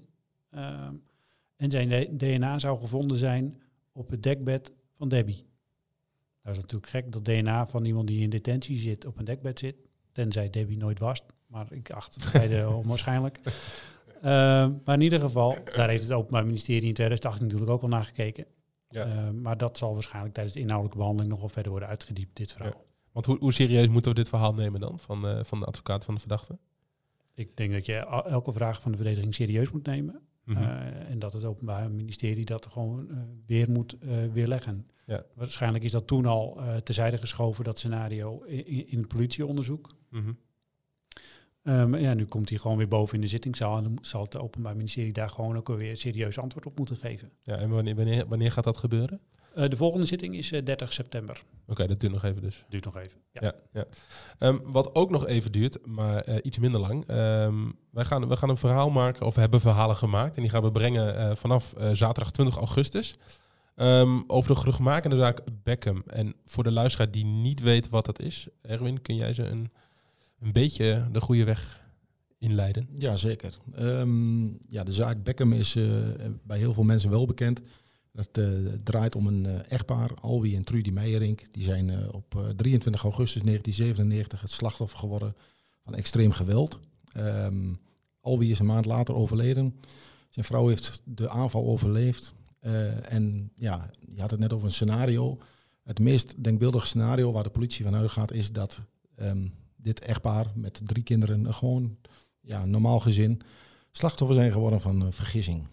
Ehm, 0.50 0.94
en 1.56 1.70
zijn 1.70 2.16
DNA 2.18 2.58
zou 2.58 2.78
gevonden 2.80 3.16
zijn 3.16 3.60
op 3.92 4.10
het 4.10 4.22
dekbed 4.22 4.72
van 4.96 5.08
Debbie. 5.08 5.46
Dat 6.48 6.56
is 6.56 6.62
natuurlijk 6.62 6.90
gek 6.90 7.12
dat 7.12 7.24
DNA 7.24 7.66
van 7.66 7.84
iemand 7.84 8.06
die 8.06 8.20
in 8.20 8.30
detentie 8.30 8.78
zit 8.78 9.06
op 9.06 9.18
een 9.18 9.24
dekbed 9.24 9.58
zit. 9.58 9.76
Tenzij 10.12 10.50
Debbie 10.50 10.76
nooit 10.76 10.98
was, 10.98 11.22
maar 11.46 11.72
ik 11.72 11.90
acht 11.90 12.14
het 12.14 12.32
beide 12.32 12.68
onwaarschijnlijk. 12.82 13.40
Ehm, 14.22 14.72
maar 14.84 14.94
in 14.94 15.00
ieder 15.00 15.20
geval, 15.20 15.56
daar 15.64 15.88
heeft 15.88 16.02
het 16.02 16.12
Openbaar 16.12 16.44
Ministerie 16.44 16.88
in 16.88 16.94
2018 16.94 17.42
natuurlijk 17.44 17.70
ook 17.70 17.82
al 17.82 17.88
naar 17.88 18.04
gekeken. 18.04 18.46
Ja. 18.88 19.04
Ehm, 19.04 19.40
maar 19.40 19.56
dat 19.56 19.78
zal 19.78 19.92
waarschijnlijk 19.92 20.34
tijdens 20.34 20.54
de 20.54 20.60
inhoudelijke 20.60 20.98
behandeling 20.98 21.30
nog 21.32 21.40
wel 21.40 21.48
verder 21.48 21.70
worden 21.70 21.88
uitgediept, 21.88 22.36
dit 22.36 22.52
verhaal. 22.52 22.84
Want 23.12 23.26
hoe, 23.26 23.38
hoe 23.38 23.52
serieus 23.52 23.88
moeten 23.88 24.10
we 24.10 24.16
dit 24.16 24.28
verhaal 24.28 24.54
nemen 24.54 24.80
dan 24.80 24.98
van, 24.98 25.26
eh, 25.26 25.44
van 25.44 25.60
de 25.60 25.66
advocaat 25.66 26.04
van 26.04 26.14
de 26.14 26.20
verdachte? 26.20 26.58
Ik 27.34 27.56
denk 27.56 27.72
dat 27.72 27.86
je 27.86 27.94
el- 27.94 28.26
elke 28.26 28.52
vraag 28.52 28.80
van 28.80 28.90
de 28.90 28.96
verdediging 28.96 29.34
serieus 29.34 29.70
moet 29.70 29.86
nemen. 29.86 30.20
Mhm. 30.48 30.62
Eh, 30.62 31.10
en 31.10 31.18
dat 31.18 31.32
het 31.32 31.44
Openbaar 31.44 31.90
Ministerie 31.90 32.44
dat 32.44 32.66
gewoon 32.66 33.10
eh, 33.10 33.16
weer 33.46 33.70
moet 33.70 33.98
eh, 33.98 34.08
weerleggen. 34.32 34.86
Ja. 35.06 35.24
Waarschijnlijk 35.34 35.84
is 35.84 35.92
dat 35.92 36.06
toen 36.06 36.26
al 36.26 36.60
terzijde 36.82 37.18
geschoven, 37.18 37.64
dat 37.64 37.78
scenario, 37.78 38.42
in, 38.42 38.88
in 38.88 38.98
het 38.98 39.08
politieonderzoek. 39.08 39.94
Eh, 41.68 41.84
maar 41.84 42.00
ja, 42.00 42.14
nu 42.14 42.24
komt 42.24 42.48
hij 42.48 42.58
gewoon 42.58 42.76
weer 42.76 42.88
boven 42.88 43.14
in 43.14 43.20
de 43.20 43.26
zittingszaal. 43.26 43.76
En 43.76 43.82
dan 43.82 43.98
zal 44.00 44.22
het 44.22 44.38
Openbaar 44.38 44.76
Ministerie 44.76 45.12
daar 45.12 45.30
gewoon 45.30 45.56
ook 45.56 45.68
weer 45.68 45.96
serieus 45.96 46.38
antwoord 46.38 46.66
op 46.66 46.78
moeten 46.78 46.96
geven. 46.96 47.30
Ja, 47.42 47.56
en 47.56 47.70
wanneer, 47.70 47.94
wanneer, 47.94 48.28
wanneer 48.28 48.52
gaat 48.52 48.64
dat 48.64 48.76
gebeuren? 48.76 49.20
Eh, 49.58 49.68
de 49.68 49.76
volgende 49.76 50.06
zitting 50.06 50.36
is 50.36 50.52
eh, 50.52 50.64
30 50.64 50.92
september. 50.92 51.42
Oké, 51.66 51.86
dat 51.86 52.00
duurt 52.00 52.12
nog 52.12 52.24
even 52.24 52.42
dus. 52.42 52.64
Duurt 52.68 52.84
nog 52.84 52.96
even. 52.96 53.18
Ja. 53.32 53.40
Ja, 53.42 53.54
ja. 53.72 53.84
Ehm, 54.38 54.58
wat 54.64 54.94
ook 54.94 55.10
nog 55.10 55.26
even 55.26 55.52
duurt, 55.52 55.86
maar 55.86 56.20
eh, 56.20 56.36
iets 56.42 56.58
minder 56.58 56.80
lang. 56.80 57.06
Ehm, 57.06 57.54
wij 57.90 58.04
gaan, 58.04 58.28
we 58.28 58.36
gaan 58.36 58.48
een 58.48 58.56
verhaal 58.56 58.90
maken, 58.90 59.26
of 59.26 59.34
we 59.34 59.40
hebben 59.40 59.60
verhalen 59.60 59.96
gemaakt. 59.96 60.36
En 60.36 60.42
die 60.42 60.50
gaan 60.50 60.62
we 60.62 60.72
brengen 60.72 61.16
eh, 61.16 61.36
vanaf 61.36 61.72
eh, 61.72 61.90
zaterdag 61.92 62.32
20 62.32 62.56
augustus. 62.56 63.14
Ehm, 63.74 64.20
over 64.26 64.50
de 64.52 64.58
geruchtmakende 64.58 65.16
zaak 65.16 65.40
Beckham. 65.62 66.02
En 66.06 66.34
voor 66.44 66.64
de 66.64 66.72
luisteraar 66.72 67.10
die 67.10 67.24
niet 67.24 67.60
weet 67.60 67.88
wat 67.88 68.06
dat 68.06 68.20
is, 68.20 68.48
Erwin, 68.62 69.02
kun 69.02 69.16
jij 69.16 69.34
ze 69.34 69.42
een, 69.44 69.70
een 70.40 70.52
beetje 70.52 71.08
de 71.12 71.20
goede 71.20 71.44
weg 71.44 71.86
inleiden? 72.38 72.88
Ja, 72.94 73.16
zeker. 73.16 73.58
Ehm, 73.74 74.46
ja, 74.46 74.84
de 74.84 74.92
zaak 74.92 75.22
Beckham 75.22 75.52
is 75.52 75.76
eh, 75.76 75.84
bij 76.42 76.58
heel 76.58 76.72
veel 76.72 76.82
mensen 76.82 77.10
wel 77.10 77.26
bekend. 77.26 77.62
Het 78.18 78.38
eh, 78.38 78.44
draait 78.84 79.16
om 79.16 79.26
een 79.26 79.46
eh, 79.46 79.72
echtpaar, 79.72 80.10
Alwie 80.20 80.56
en 80.56 80.64
Trudy 80.64 80.90
Meijerink. 80.90 81.52
Die 81.52 81.62
zijn 81.62 81.90
eh, 81.90 82.14
op 82.14 82.34
eh, 82.36 82.48
23 82.48 83.02
augustus 83.02 83.42
1997 83.42 84.40
het 84.40 84.50
slachtoffer 84.50 84.98
geworden 84.98 85.36
van 85.84 85.94
extreem 85.94 86.32
geweld. 86.32 86.78
Ehm 87.12 87.72
Alwie 88.20 88.50
is 88.50 88.58
een 88.58 88.66
maand 88.66 88.84
later 88.84 89.14
overleden. 89.14 89.74
Zijn 90.28 90.44
vrouw 90.44 90.68
heeft 90.68 91.02
de 91.04 91.28
aanval 91.28 91.66
overleefd. 91.66 92.34
En 93.08 93.50
ja, 93.54 93.90
je 94.14 94.20
had 94.20 94.30
het 94.30 94.40
net 94.40 94.52
over 94.52 94.66
een 94.66 94.72
scenario. 94.72 95.38
Het 95.82 95.98
meest 95.98 96.44
denkbeeldige 96.44 96.86
scenario 96.86 97.32
waar 97.32 97.42
de 97.42 97.50
politie 97.50 97.84
van 97.84 97.94
uitgaat 97.94 98.32
is 98.32 98.52
dat 98.52 98.80
ehm, 99.14 99.46
dit 99.76 100.00
echtpaar 100.00 100.46
met 100.54 100.80
drie 100.84 101.02
kinderen 101.02 101.54
gewoon 101.54 101.96
ja, 102.40 102.64
normaal 102.64 103.00
gezin 103.00 103.40
slachtoffer 103.90 104.36
zijn 104.36 104.52
geworden 104.52 104.80
van 104.80 105.00
een 105.00 105.12
vergissing. 105.12 105.66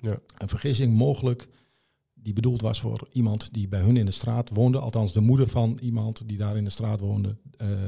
ja. 0.00 0.18
Een 0.38 0.48
vergissing 0.48 0.94
mogelijk 0.94 1.48
die 2.26 2.34
bedoeld 2.34 2.60
was 2.60 2.80
voor 2.80 3.08
iemand 3.12 3.48
die 3.52 3.68
bij 3.68 3.80
hun 3.80 3.96
in 3.96 4.04
de 4.06 4.10
straat 4.10 4.50
woonde, 4.52 4.78
althans 4.78 5.12
de 5.12 5.20
moeder 5.20 5.48
van 5.48 5.78
iemand 5.82 6.28
die 6.28 6.36
daar 6.36 6.56
in 6.56 6.64
de 6.64 6.70
straat 6.70 7.00
woonde. 7.00 7.36
Eh, 7.56 7.84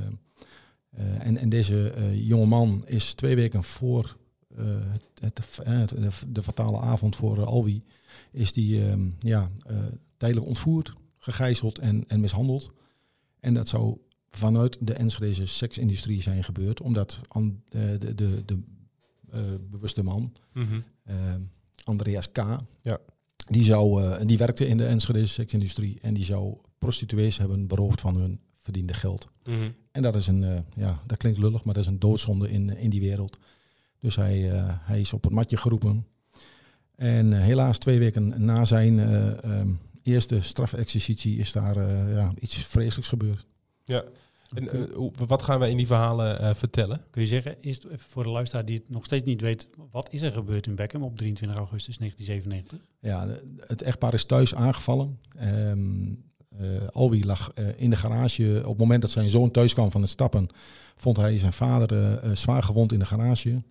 eh, 0.91 1.27
en, 1.27 1.37
en 1.37 1.49
deze 1.49 1.91
eh, 1.91 2.27
jonge 2.29 2.47
man 2.47 2.83
is 2.87 3.15
twee 3.15 3.35
weken 3.37 3.63
voor 3.65 4.17
eh, 4.57 4.65
het, 5.21 5.61
eh, 5.65 5.87
de, 5.87 6.09
de 6.29 6.43
fatale 6.43 6.79
avond 6.79 7.17
voor 7.17 7.37
eh, 7.39 7.47
Alwi, 7.47 7.83
is 8.33 8.53
die 8.53 8.87
ehm, 8.89 9.09
ja, 9.19 9.51
eh, 9.67 9.77
tijdelijk 10.17 10.47
ontvoerd, 10.47 10.93
gegijzeld 11.19 11.79
en, 11.79 12.05
en 12.09 12.21
mishandeld. 12.21 12.71
En 13.41 13.55
dat 13.55 13.69
zou 13.69 13.97
vanuit 14.31 14.77
de 14.81 14.93
Enschedeze 14.95 15.47
seksindustrie 15.47 16.23
zijn 16.23 16.45
gebeurd, 16.45 16.81
omdat 16.81 17.21
an- 17.29 17.63
de, 17.69 18.15
de, 18.15 18.59
eh, 19.31 19.41
bewuste 19.71 20.03
man, 20.03 20.33
Mhm. 20.53 20.81
eh, 21.05 21.17
Andreas 21.85 22.33
K. 22.33 22.37
Ja. 22.83 22.99
Die, 23.49 23.65
zou, 23.65 24.03
eh, 24.03 24.27
die 24.27 24.39
werkte 24.39 24.69
in 24.69 24.77
de 24.77 24.87
Enschedeze 24.87 25.33
seksindustrie 25.33 25.99
en 26.03 26.15
die 26.15 26.25
zou 26.25 26.57
prostituees 26.79 27.39
hebben 27.39 27.67
beroofd 27.67 28.01
van 28.01 28.17
hun 28.17 28.41
verdiende 28.59 28.95
geld. 28.95 29.29
Mhm. 29.45 29.71
En 29.93 30.03
dat 30.03 30.17
is 30.17 30.27
een, 30.27 30.45
eh, 30.45 30.59
ja, 30.77 31.01
dat 31.07 31.19
klinkt 31.19 31.39
lullig, 31.39 31.65
maar 31.65 31.75
dat 31.75 31.83
is 31.83 31.89
een 31.89 31.99
doodzonde 31.99 32.51
in, 32.51 32.77
in 32.77 32.91
die 32.91 33.01
wereld. 33.01 33.39
Dus 33.99 34.17
hij, 34.17 34.53
eh, 34.53 34.65
hij 34.69 35.01
is 35.01 35.13
op 35.13 35.25
het 35.25 35.33
matje 35.33 35.57
geroepen. 35.57 36.07
En 36.99 37.33
eh, 37.33 37.41
helaas 37.41 37.79
twee 37.79 37.99
weken 37.99 38.45
na 38.45 38.65
zijn 38.65 38.99
eh, 38.99 39.45
ehm, 39.45 39.69
eerste 40.03 40.41
strafexercitie 40.43 41.39
is 41.39 41.53
daar 41.53 41.77
eh, 41.77 42.15
ja, 42.15 42.33
iets 42.39 42.57
vreselijks 42.57 43.09
gebeurd. 43.09 43.47
Ja. 43.85 44.05
En 44.55 44.69
eh, 44.69 45.27
wat 45.27 45.43
gaan 45.43 45.59
wij 45.59 45.71
in 45.71 45.77
die 45.77 45.87
verhalen 45.87 46.41
eh, 46.41 46.55
vertellen? 46.55 47.05
Kun 47.11 47.23
je 47.23 47.29
zeggen, 47.29 47.61
eerst 47.61 47.85
even 47.85 47.99
voor 48.09 48.23
de 48.23 48.29
luisteraar 48.29 48.65
die 48.65 48.77
het 48.77 48.91
nog 48.91 49.05
steeds 49.05 49.25
niet 49.25 49.41
weet, 49.41 49.69
wat 49.91 50.09
is 50.13 50.23
er 50.23 50.33
gebeurd 50.33 50.67
in 50.67 50.75
Beckham 50.75 51.03
op 51.03 51.17
23 51.17 51.59
augustus 51.59 51.99
1997? 51.99 52.97
Ja, 53.01 53.41
het 53.67 53.83
echtpaar 53.83 54.15
is 54.15 54.25
thuis 54.25 54.55
aangevallen. 54.55 55.19
Ehm 55.39 56.15
eh, 56.59 56.87
Alwi 56.93 57.25
lag 57.25 57.53
eh, 57.55 57.67
in 57.77 57.91
de 57.91 57.97
garage. 57.97 58.59
Op 58.63 58.69
het 58.69 58.79
moment 58.79 59.03
dat 59.03 59.11
zijn 59.11 59.29
zoon 59.29 59.51
thuis 59.51 59.73
kwam 59.73 59.91
van 59.91 60.01
het 60.01 60.11
stappen, 60.11 60.49
vond 60.97 61.17
hij 61.17 61.39
zijn 61.39 61.53
vader 61.53 62.21
zwaar 62.37 62.63
gewond 62.63 62.93
in 62.93 62.99
de 62.99 63.05
garage. 63.05 63.63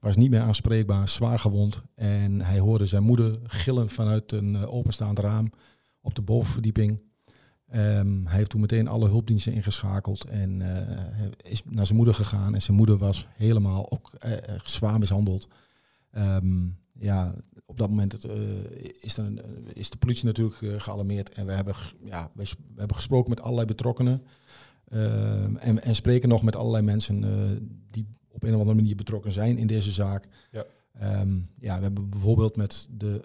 Was 0.00 0.16
niet 0.16 0.30
meer 0.30 0.40
aanspreekbaar, 0.40 1.08
zwaar 1.08 1.38
gewond. 1.38 1.82
En 1.94 2.42
hij 2.42 2.58
hoorde 2.58 2.86
zijn 2.86 3.02
moeder 3.02 3.38
gillen 3.44 3.88
vanuit 3.88 4.32
een 4.32 4.66
openstaand 4.66 5.18
raam 5.18 5.50
op 6.00 6.14
de 6.14 6.22
bovenverdieping. 6.22 7.02
Ehm, 7.66 8.24
hij 8.24 8.36
heeft 8.36 8.50
toen 8.50 8.60
meteen 8.60 8.88
alle 8.88 9.08
hulpdiensten 9.08 9.52
ingeschakeld 9.52 10.24
en 10.24 10.62
eh, 10.62 11.50
is 11.50 11.62
naar 11.64 11.86
zijn 11.86 11.96
moeder 11.96 12.14
gegaan. 12.14 12.54
En 12.54 12.62
zijn 12.62 12.76
moeder 12.76 12.98
was 12.98 13.26
helemaal 13.36 13.90
ook 13.90 14.10
eh, 14.18 14.32
eh, 14.32 14.60
zwaar 14.64 14.98
mishandeld. 14.98 15.48
Ehm, 16.10 16.68
ja, 16.98 17.34
op 17.64 17.78
dat 17.78 17.88
moment 17.88 18.12
het, 18.12 18.24
is, 19.00 19.16
een, 19.16 19.40
is 19.72 19.90
de 19.90 19.96
politie 19.96 20.24
natuurlijk 20.24 20.82
gealarmeerd. 20.82 21.32
En 21.34 21.46
we 21.46 21.52
hebben, 21.52 21.74
ja, 21.98 22.30
we, 22.34 22.44
hebben 22.76 22.96
gesproken 22.96 23.30
met 23.30 23.40
allerlei 23.40 23.66
betrokkenen. 23.66 24.22
Ehm, 24.88 25.56
en, 25.56 25.82
en 25.82 25.94
spreken 25.94 26.28
nog 26.28 26.42
met 26.42 26.56
allerlei 26.56 26.84
mensen 26.84 27.20
die 27.90 28.06
op 28.28 28.42
een 28.42 28.54
of 28.54 28.58
andere 28.58 28.76
manier 28.76 28.96
betrokken 28.96 29.32
zijn 29.32 29.58
in 29.58 29.66
deze 29.66 29.90
zaak. 29.90 30.28
Ja. 30.50 30.64
Ja, 31.60 31.76
we 31.76 31.82
hebben 31.82 32.10
bijvoorbeeld 32.10 32.56
met 32.56 32.88
de 32.90 33.24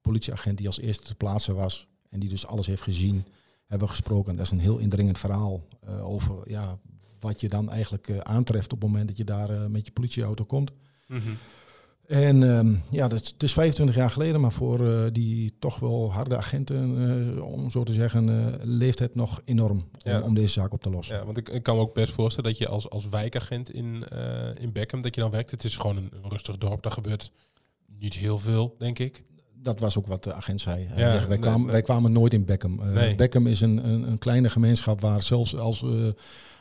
politieagent 0.00 0.58
die 0.58 0.66
als 0.66 0.80
eerste 0.80 1.04
te 1.04 1.14
plaatsen 1.14 1.54
was. 1.54 1.88
En 2.08 2.20
die 2.20 2.28
dus 2.28 2.46
alles 2.46 2.66
heeft 2.66 2.82
gezien, 2.82 3.24
hebben 3.66 3.88
gesproken. 3.88 4.36
Dat 4.36 4.44
is 4.44 4.50
een 4.50 4.58
heel 4.60 4.78
indringend 4.78 5.18
verhaal 5.18 5.64
eh, 5.86 6.08
over 6.08 6.50
ja, 6.50 6.78
wat 7.20 7.40
je 7.40 7.48
dan 7.48 7.70
eigenlijk 7.70 8.08
eh, 8.08 8.18
aantreft 8.18 8.72
op 8.72 8.80
het 8.82 8.90
moment 8.90 9.08
dat 9.08 9.16
je 9.16 9.24
daar 9.24 9.50
eh, 9.50 9.66
met 9.66 9.86
je 9.86 9.92
politieauto 9.92 10.44
komt. 10.44 10.70
Mhm. 11.08 11.20
En 12.06 12.42
ehm, 12.42 12.74
ja, 12.90 13.08
dat, 13.08 13.20
is- 13.22 13.28
het 13.28 13.42
is 13.42 13.52
25 13.52 13.96
jaar 13.96 14.10
geleden, 14.10 14.40
maar 14.40 14.52
voor 14.52 15.08
die 15.12 15.54
toch 15.58 15.78
wel 15.78 16.12
harde 16.12 16.36
agenten, 16.36 17.42
om 17.44 17.70
zo 17.70 17.82
te 17.82 17.92
zeggen, 17.92 18.56
leeft 18.62 18.98
het 18.98 19.14
nog 19.14 19.40
enorm 19.44 19.78
om, 19.78 19.88
Ja. 19.98 20.20
om 20.20 20.34
deze 20.34 20.52
zaak 20.52 20.72
op 20.72 20.82
te 20.82 20.90
lossen. 20.90 21.16
Ja, 21.16 21.24
want 21.24 21.36
ik, 21.36 21.48
ik 21.48 21.62
kan 21.62 21.76
me 21.76 21.80
ook 21.82 21.94
best 21.94 22.12
voorstellen 22.12 22.50
dat 22.50 22.58
je 22.58 22.68
als, 22.68 22.90
als 22.90 23.08
wijkagent 23.08 23.70
in, 23.70 24.04
in 24.60 24.72
Beckham, 24.72 25.00
dat 25.02 25.14
je 25.14 25.20
dan 25.20 25.30
werkt. 25.30 25.50
Het 25.50 25.64
is 25.64 25.76
gewoon 25.76 25.96
een 25.96 26.10
rustig 26.28 26.58
dorp, 26.58 26.82
daar 26.82 26.92
gebeurt 26.92 27.32
niet 27.98 28.14
heel 28.14 28.38
veel, 28.38 28.74
denk 28.78 28.98
ik. 28.98 29.24
Dat 29.62 29.80
was 29.80 29.98
ook 29.98 30.06
wat 30.06 30.24
de 30.24 30.34
agent 30.34 30.60
zei. 30.60 30.88
Ja, 30.96 31.26
wij, 31.28 31.38
kwamen, 31.38 31.66
wij 31.66 31.82
kwamen 31.82 32.12
nooit 32.12 32.32
in 32.32 32.44
Beckham. 32.44 32.80
Nee. 32.92 33.14
Beckham 33.14 33.46
is 33.46 33.60
een, 33.60 33.88
een, 33.88 34.02
een 34.10 34.18
kleine 34.18 34.50
gemeenschap 34.50 35.00
waar 35.00 35.22
zelfs 35.22 35.56
als, 35.56 35.82
eh, 35.82 35.90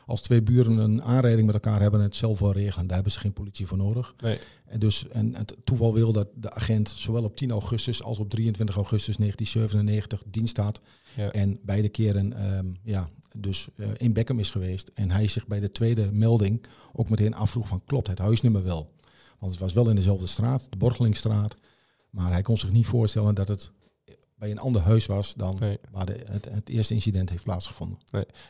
als 0.06 0.22
twee 0.22 0.42
buren 0.42 0.78
een 0.78 1.04
aanrijding 1.04 1.46
met 1.46 1.56
elkaar 1.56 1.82
hebben, 1.82 2.02
het 2.02 2.16
zelf 2.16 2.40
wel 2.40 2.52
regelen. 2.52 2.86
Daar 2.86 2.96
hebben 2.96 3.14
ze 3.14 3.20
geen 3.20 3.34
politie 3.34 3.68
voor 3.68 3.78
nodig. 3.78 4.14
Nee. 4.20 4.40
En, 4.66 4.80
dus, 4.80 5.08
en 5.08 5.36
het 5.36 5.56
toeval 5.64 5.94
wil 5.94 6.12
dat 6.12 6.28
de 6.36 6.52
agent 6.52 6.94
zowel 6.98 7.24
op 7.24 7.36
10 7.36 7.52
augustus 7.52 8.04
als 8.04 8.20
op 8.20 8.30
23 8.30 8.76
augustus 8.76 9.18
1997 9.18 10.24
dienst 10.32 10.58
had. 10.58 10.82
Ja. 11.16 11.32
En 11.32 11.60
beide 11.64 11.90
keren 11.90 12.34
ehm, 12.34 12.66
ja, 12.84 13.10
dus 13.38 13.68
eh, 13.76 13.88
in 13.98 14.14
Beckham 14.14 14.40
is 14.40 14.52
geweest. 14.52 14.92
En 14.94 15.12
hij 15.12 15.28
zich 15.28 15.48
bij 15.48 15.60
de 15.60 15.72
tweede 15.72 16.10
melding 16.12 16.66
ook 16.94 17.10
meteen 17.10 17.34
afvroeg 17.34 17.68
van 17.68 17.82
klopt 17.86 18.08
het 18.08 18.18
huisnummer 18.18 18.64
wel? 18.64 18.92
Want 19.40 19.52
het 19.52 19.62
was 19.62 19.74
wel 19.74 19.90
in 19.90 19.96
dezelfde 19.96 20.28
straat, 20.28 20.68
de 20.70 20.78
Borgelingstraat. 20.78 21.56
Maar 22.12 22.32
hij 22.32 22.42
kon 22.42 22.58
zich 22.58 22.72
niet 22.72 22.86
voorstellen 22.86 23.36
dat 23.36 23.48
het 23.48 23.72
bij 24.36 24.52
een 24.52 24.60
ander 24.60 24.82
huis 24.82 25.06
was 25.06 25.34
dan 25.34 25.58
Nee. 25.60 25.78
waar 25.92 26.06
de, 26.06 26.20
het, 26.30 26.46
het 26.52 26.70
eerste 26.70 26.94
incident 26.94 27.30
heeft 27.30 27.44
plaatsgevonden. 27.44 27.98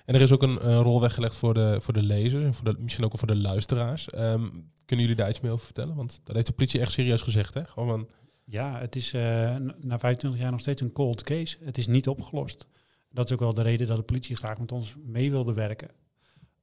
En 0.05 0.15
er 0.15 0.21
is 0.21 0.31
ook 0.31 0.41
een 0.43 0.59
eh, 0.59 0.79
rol 0.79 1.01
weggelegd 1.01 1.35
voor 1.35 1.53
de, 1.53 1.77
voor 1.81 1.93
de 1.93 2.03
lezers 2.03 2.43
en 2.43 2.53
voor 2.53 2.65
de, 2.65 2.75
misschien 2.79 3.05
ook 3.05 3.17
voor 3.17 3.27
de 3.27 3.35
luisteraars. 3.35 4.09
Ehm, 4.09 4.49
kunnen 4.85 5.05
jullie 5.05 5.15
daar 5.15 5.29
iets 5.29 5.39
meer 5.39 5.51
over 5.51 5.65
vertellen? 5.65 5.95
Want 5.95 6.21
dat 6.23 6.35
heeft 6.35 6.47
de 6.47 6.53
politie 6.53 6.79
echt 6.79 6.91
serieus 6.91 7.21
gezegd, 7.21 7.53
hè? 7.53 7.65
Gewoon 7.65 7.89
van, 7.89 8.07
Ja, 8.43 8.79
het 8.79 8.95
is 8.95 9.13
eh, 9.13 9.21
na 9.79 9.99
25 9.99 10.39
jaar 10.41 10.51
nog 10.51 10.59
steeds 10.59 10.81
een 10.81 10.91
cold 10.91 11.23
case. 11.23 11.57
Het 11.63 11.77
is 11.77 11.87
niet 11.87 12.07
opgelost. 12.07 12.67
Dat 13.09 13.25
is 13.25 13.31
ook 13.33 13.39
wel 13.39 13.53
de 13.53 13.61
reden 13.61 13.87
dat 13.87 13.97
de 13.97 14.03
politie 14.03 14.35
graag 14.35 14.57
met 14.59 14.71
ons 14.71 14.95
mee 15.05 15.31
wilde 15.31 15.53
werken. 15.53 15.89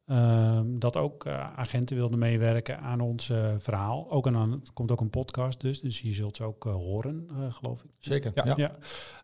Ehm, 0.09 0.79
dat 0.79 0.97
ook 0.97 1.25
eh, 1.25 1.59
agenten 1.59 1.97
wilden 1.97 2.19
meewerken 2.19 2.81
aan 2.81 3.01
ons 3.01 3.31
eh, 3.31 3.55
verhaal. 3.59 4.11
Ook 4.11 4.27
aan, 4.27 4.53
het 4.53 4.73
komt 4.73 4.91
ook 4.91 5.01
een 5.01 5.11
podcast 5.11 5.61
dus, 5.61 5.81
dus 5.81 6.01
je 6.01 6.13
zult 6.13 6.37
ze 6.37 6.45
ook 6.45 6.67
eh, 6.67 6.73
horen, 6.73 7.27
eh, 7.31 7.53
geloof 7.53 7.85
ik. 7.85 7.91
Zeker. 7.99 8.33
Ja. 8.35 8.45
Ja. 8.45 8.55
Ja. 8.57 8.77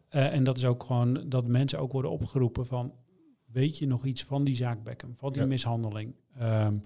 Eh, 0.09 0.33
en 0.33 0.45
dat 0.45 0.57
is 0.57 0.65
ook 0.65 0.83
gewoon 0.85 1.29
dat 1.29 1.47
mensen 1.47 1.79
ook 1.79 1.93
worden 1.93 2.11
opgeroepen 2.11 2.67
van... 2.67 2.93
weet 3.45 3.79
je 3.79 3.87
nog 3.87 4.05
iets 4.05 4.25
van 4.25 4.45
die 4.45 4.55
zaak 4.55 4.83
Beckham, 4.83 5.15
van 5.15 5.33
die 5.33 5.43
Ja. 5.43 5.47
mishandeling? 5.49 6.15
Ehm, 6.39 6.77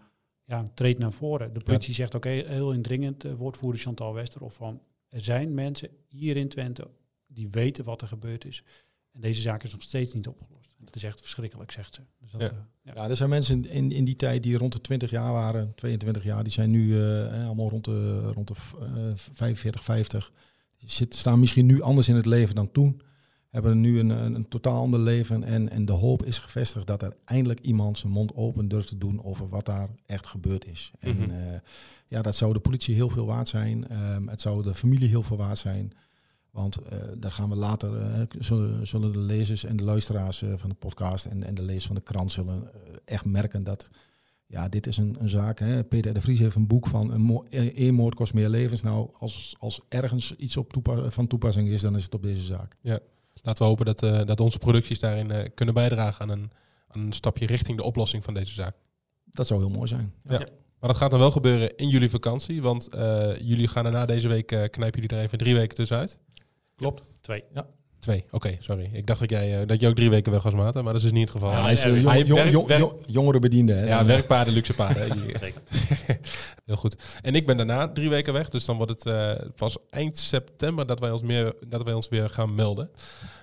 ja, 0.44 0.70
treed 0.74 0.98
naar 0.98 1.12
voren. 1.12 1.52
De 1.52 1.62
politie 1.64 1.94
zegt 1.94 2.16
ook 2.16 2.24
heel, 2.24 2.46
heel 2.46 2.72
indringend, 2.72 3.22
woordvoerder 3.36 3.80
Chantal 3.80 4.14
Westerhof, 4.14 4.54
van... 4.54 4.80
er 5.08 5.20
zijn 5.20 5.54
mensen 5.54 5.88
hier 6.08 6.36
in 6.36 6.48
Twente 6.48 6.90
die 7.26 7.48
weten 7.50 7.84
wat 7.84 8.02
er 8.02 8.08
gebeurd 8.08 8.44
is. 8.44 8.64
En 9.12 9.20
deze 9.20 9.40
zaak 9.40 9.62
is 9.62 9.72
nog 9.72 9.82
steeds 9.82 10.14
niet 10.14 10.26
opgelost. 10.28 10.74
Dat 10.78 10.96
is 10.96 11.04
echt 11.04 11.20
verschrikkelijk, 11.20 11.70
zegt 11.70 11.94
ze. 11.94 12.00
Dus 12.20 12.30
dat, 12.30 12.40
Ja. 12.40 12.48
eh, 12.48 12.54
ja. 12.82 12.92
Ja, 12.94 13.08
er 13.08 13.16
zijn 13.16 13.28
mensen 13.28 13.70
in, 13.70 13.92
in 13.92 14.04
die 14.04 14.16
tijd 14.16 14.42
die 14.42 14.56
rond 14.56 14.72
de 14.72 14.80
20 14.80 15.10
jaar 15.10 15.32
waren, 15.32 15.72
22 15.74 16.24
jaar, 16.24 16.42
die 16.42 16.52
zijn 16.52 16.70
nu 16.70 17.02
eh, 17.02 17.46
allemaal 17.46 17.68
rond 17.68 17.84
de, 17.84 18.20
rond 18.32 18.48
de 18.48 18.54
eh, 18.80 19.12
45, 19.14 19.84
50. 19.84 20.32
Die 20.78 20.90
zit, 20.90 21.14
staan 21.14 21.38
misschien 21.40 21.66
nu 21.66 21.82
anders 21.82 22.08
in 22.08 22.14
het 22.14 22.26
leven 22.26 22.54
dan 22.54 22.72
toen. 22.72 23.00
Hebben 23.50 23.80
nu 23.80 23.98
een, 23.98 24.08
een, 24.10 24.34
een 24.34 24.48
totaal 24.48 24.80
ander 24.80 25.00
leven. 25.00 25.44
En, 25.44 25.68
en 25.68 25.84
de 25.84 25.92
hoop 25.92 26.24
is 26.24 26.38
gevestigd 26.38 26.86
dat 26.86 27.02
er 27.02 27.16
eindelijk 27.24 27.60
iemand 27.60 27.98
zijn 27.98 28.12
mond 28.12 28.34
open 28.34 28.68
durft 28.68 28.88
te 28.88 28.98
doen 28.98 29.24
over 29.24 29.48
wat 29.48 29.66
daar 29.66 29.88
echt 30.06 30.26
gebeurd 30.26 30.66
is. 30.66 30.90
Mhm. 31.00 31.22
En 31.22 31.30
eh, 31.52 31.60
ja, 32.08 32.22
dat 32.22 32.36
zou 32.36 32.52
de 32.52 32.58
politie 32.60 32.94
heel 32.94 33.08
veel 33.10 33.26
waard 33.26 33.48
zijn. 33.48 33.88
Ehm, 33.88 34.26
het 34.28 34.40
zou 34.40 34.62
de 34.62 34.74
familie 34.74 35.08
heel 35.08 35.22
veel 35.22 35.36
waard 35.36 35.58
zijn. 35.58 35.92
Want 36.50 36.76
eh, 36.76 36.98
dat 37.18 37.32
gaan 37.32 37.48
we 37.48 37.56
later, 37.56 37.96
eh, 37.96 38.20
zullen, 38.38 38.86
zullen 38.86 39.12
de 39.12 39.18
lezers 39.18 39.64
en 39.64 39.76
de 39.76 39.82
luisteraars 39.82 40.42
eh, 40.42 40.52
van 40.56 40.68
de 40.68 40.74
podcast 40.74 41.24
en, 41.24 41.42
en 41.42 41.54
de 41.54 41.62
lezers 41.62 41.86
van 41.86 41.94
de 41.94 42.00
krant 42.00 42.32
zullen 42.32 42.70
echt 43.04 43.24
merken 43.24 43.64
dat 43.64 43.90
ja, 44.46 44.68
dit 44.68 44.86
is 44.86 44.96
een, 44.96 45.16
een 45.18 45.28
zaak. 45.28 45.58
Hè. 45.58 45.84
Peter 45.84 46.14
de 46.14 46.20
Vries 46.20 46.38
heeft 46.38 46.56
een 46.56 46.66
boek 46.66 46.86
van 46.86 47.10
een 47.10 47.46
één 47.74 47.94
moord 47.94 48.14
kost 48.14 48.34
meer 48.34 48.48
levens. 48.48 48.82
Nou, 48.82 49.08
als, 49.18 49.54
als 49.58 49.80
ergens 49.88 50.36
iets 50.36 50.56
op 50.56 50.72
toepa- 50.72 51.10
van 51.10 51.26
toepassing 51.26 51.68
is, 51.68 51.80
dan 51.80 51.96
is 51.96 52.04
het 52.04 52.14
op 52.14 52.22
deze 52.22 52.42
zaak. 52.42 52.76
laten 53.42 53.62
we 53.62 53.68
hopen 53.68 53.84
dat, 53.84 54.26
dat 54.26 54.40
onze 54.40 54.58
producties 54.58 54.98
daarin 54.98 55.54
kunnen 55.54 55.74
bijdragen 55.74 56.22
aan 56.22 56.28
een, 56.28 56.50
aan 56.88 57.00
een 57.00 57.12
stapje 57.12 57.46
richting 57.46 57.76
de 57.76 57.84
oplossing 57.84 58.24
van 58.24 58.34
deze 58.34 58.52
zaak. 58.52 58.76
Dat 59.24 59.46
zou 59.46 59.60
heel 59.60 59.70
mooi 59.70 59.88
zijn. 59.88 60.12
Ja. 60.24 60.46
Maar 60.78 60.90
dat 60.90 60.98
gaat 60.98 61.10
dan 61.10 61.20
wel 61.20 61.30
gebeuren 61.30 61.76
in 61.76 61.88
jullie 61.88 62.10
vakantie, 62.10 62.62
want 62.62 62.88
jullie 63.40 63.68
gaan 63.68 63.86
er 63.86 63.92
na 63.92 64.06
deze 64.06 64.28
week, 64.28 64.52
eh, 64.52 64.58
knijpen 64.70 65.00
jullie 65.00 65.16
er 65.16 65.22
even 65.22 65.38
drie 65.38 65.54
weken 65.54 65.76
tussenuit. 65.76 66.18
Klopt. 66.78 67.02
Twee. 67.20 67.44
Twee, 67.98 68.24
oké, 68.30 68.56
sorry. 68.60 68.90
Ik 68.92 69.06
dacht 69.06 69.20
dat 69.20 69.30
jij, 69.30 69.60
eh, 69.60 69.66
dat 69.66 69.80
je 69.80 69.88
ook 69.88 69.94
drie 69.94 70.10
weken 70.10 70.32
weg 70.32 70.42
was, 70.42 70.54
Maarten, 70.54 70.84
maar 70.84 70.92
dat 70.92 71.02
is 71.02 71.08
dus 71.08 71.18
niet 71.18 71.28
het 71.28 71.38
geval. 71.38 71.50
Ja, 71.56 71.62
hij 71.62 71.72
is 71.72 71.82
hij 71.82 71.90
eh, 71.92 72.00
jong, 72.02 72.12
werkt- 72.14 72.28
jong, 72.28 72.50
jong, 72.50 72.66
werkt- 72.66 72.82
jong- 72.84 73.02
jongere 73.06 73.38
bediende. 73.38 73.72
Hè. 73.72 73.86
Ja, 73.86 74.00
eh, 74.00 74.06
werkpaarden, 74.06 74.54
luxe 74.54 74.74
paarden. 74.74 75.18
Heel 76.66 76.76
goed. 76.76 77.18
En 77.22 77.34
ik 77.34 77.46
ben 77.46 77.56
daarna 77.56 77.88
drie 77.92 78.08
weken 78.08 78.32
weg, 78.32 78.48
dus 78.48 78.64
dan 78.64 78.76
wordt 78.76 78.92
het 78.92 79.06
eh, 79.06 79.48
pas 79.56 79.76
eind 79.90 80.18
september 80.18 80.86
dat 80.86 81.00
wij 81.00 81.10
ons, 81.10 81.22
meer, 81.22 81.54
dat 81.66 81.82
wij 81.82 81.92
ons 81.94 82.08
weer 82.08 82.30
gaan 82.30 82.54
melden. 82.54 82.90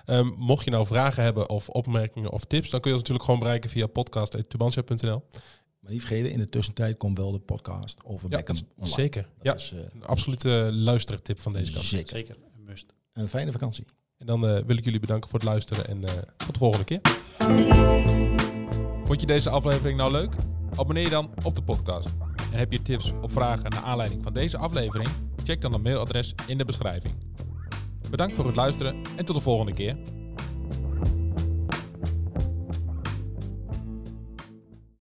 Ehm, 0.04 0.26
mocht 0.36 0.64
je 0.64 0.70
nou 0.70 0.86
vragen 0.86 1.22
hebben 1.22 1.48
of 1.50 1.68
opmerkingen 1.68 2.30
of 2.32 2.44
tips, 2.44 2.70
dan 2.70 2.80
kun 2.80 2.90
je 2.90 2.96
ons 2.96 3.02
natuurlijk 3.08 3.24
gewoon 3.24 3.40
bereiken 3.40 3.70
via 3.70 3.86
podcast.tubantia.nl. 3.86 5.22
Maar 5.80 5.92
niet 5.92 6.00
vergeten, 6.04 6.30
in 6.30 6.38
de 6.38 6.48
tussentijd 6.48 6.96
komt 6.96 7.18
wel 7.18 7.32
de 7.32 7.38
podcast 7.38 8.04
over 8.04 8.30
Ja, 8.30 8.36
Beckham 8.36 8.56
online. 8.76 8.94
zeker. 8.94 9.22
Dat 9.22 9.42
Ja, 9.42 9.54
is 9.54 9.72
eh, 9.72 9.78
een 9.94 10.04
absolute 10.04 10.48
luistertip 10.72 11.40
van 11.40 11.52
deze 11.52 11.72
kant. 11.72 11.84
zeker. 11.84 12.08
Zeker, 12.08 12.36
een 13.16 13.28
fijne 13.28 13.52
vakantie. 13.52 13.84
En 14.18 14.26
dan 14.26 14.48
eh, 14.48 14.62
wil 14.66 14.76
ik 14.76 14.84
jullie 14.84 15.00
bedanken 15.00 15.30
voor 15.30 15.38
het 15.38 15.48
luisteren 15.48 15.88
en 15.88 16.04
eh, 16.04 16.14
tot 16.36 16.52
de 16.52 16.58
volgende 16.58 16.84
keer. 16.84 17.00
Vond 19.04 19.20
je 19.20 19.26
deze 19.26 19.50
aflevering 19.50 19.98
nou 19.98 20.12
leuk? 20.12 20.34
Abonneer 20.76 21.04
je 21.04 21.10
dan 21.10 21.30
op 21.44 21.54
de 21.54 21.62
podcast. 21.62 22.10
En 22.52 22.58
heb 22.58 22.72
je 22.72 22.82
tips 22.82 23.12
of 23.20 23.32
vragen 23.32 23.70
naar 23.70 23.82
aanleiding 23.82 24.22
van 24.22 24.32
deze 24.32 24.56
aflevering? 24.56 25.08
Check 25.44 25.60
dan 25.60 25.72
het 25.72 25.82
mailadres 25.82 26.34
in 26.46 26.58
de 26.58 26.64
beschrijving. 26.64 27.14
Bedankt 28.10 28.36
voor 28.36 28.46
het 28.46 28.56
luisteren 28.56 29.02
en 29.16 29.24
tot 29.24 29.36
de 29.36 29.42
volgende 29.42 29.72
keer. 29.72 29.96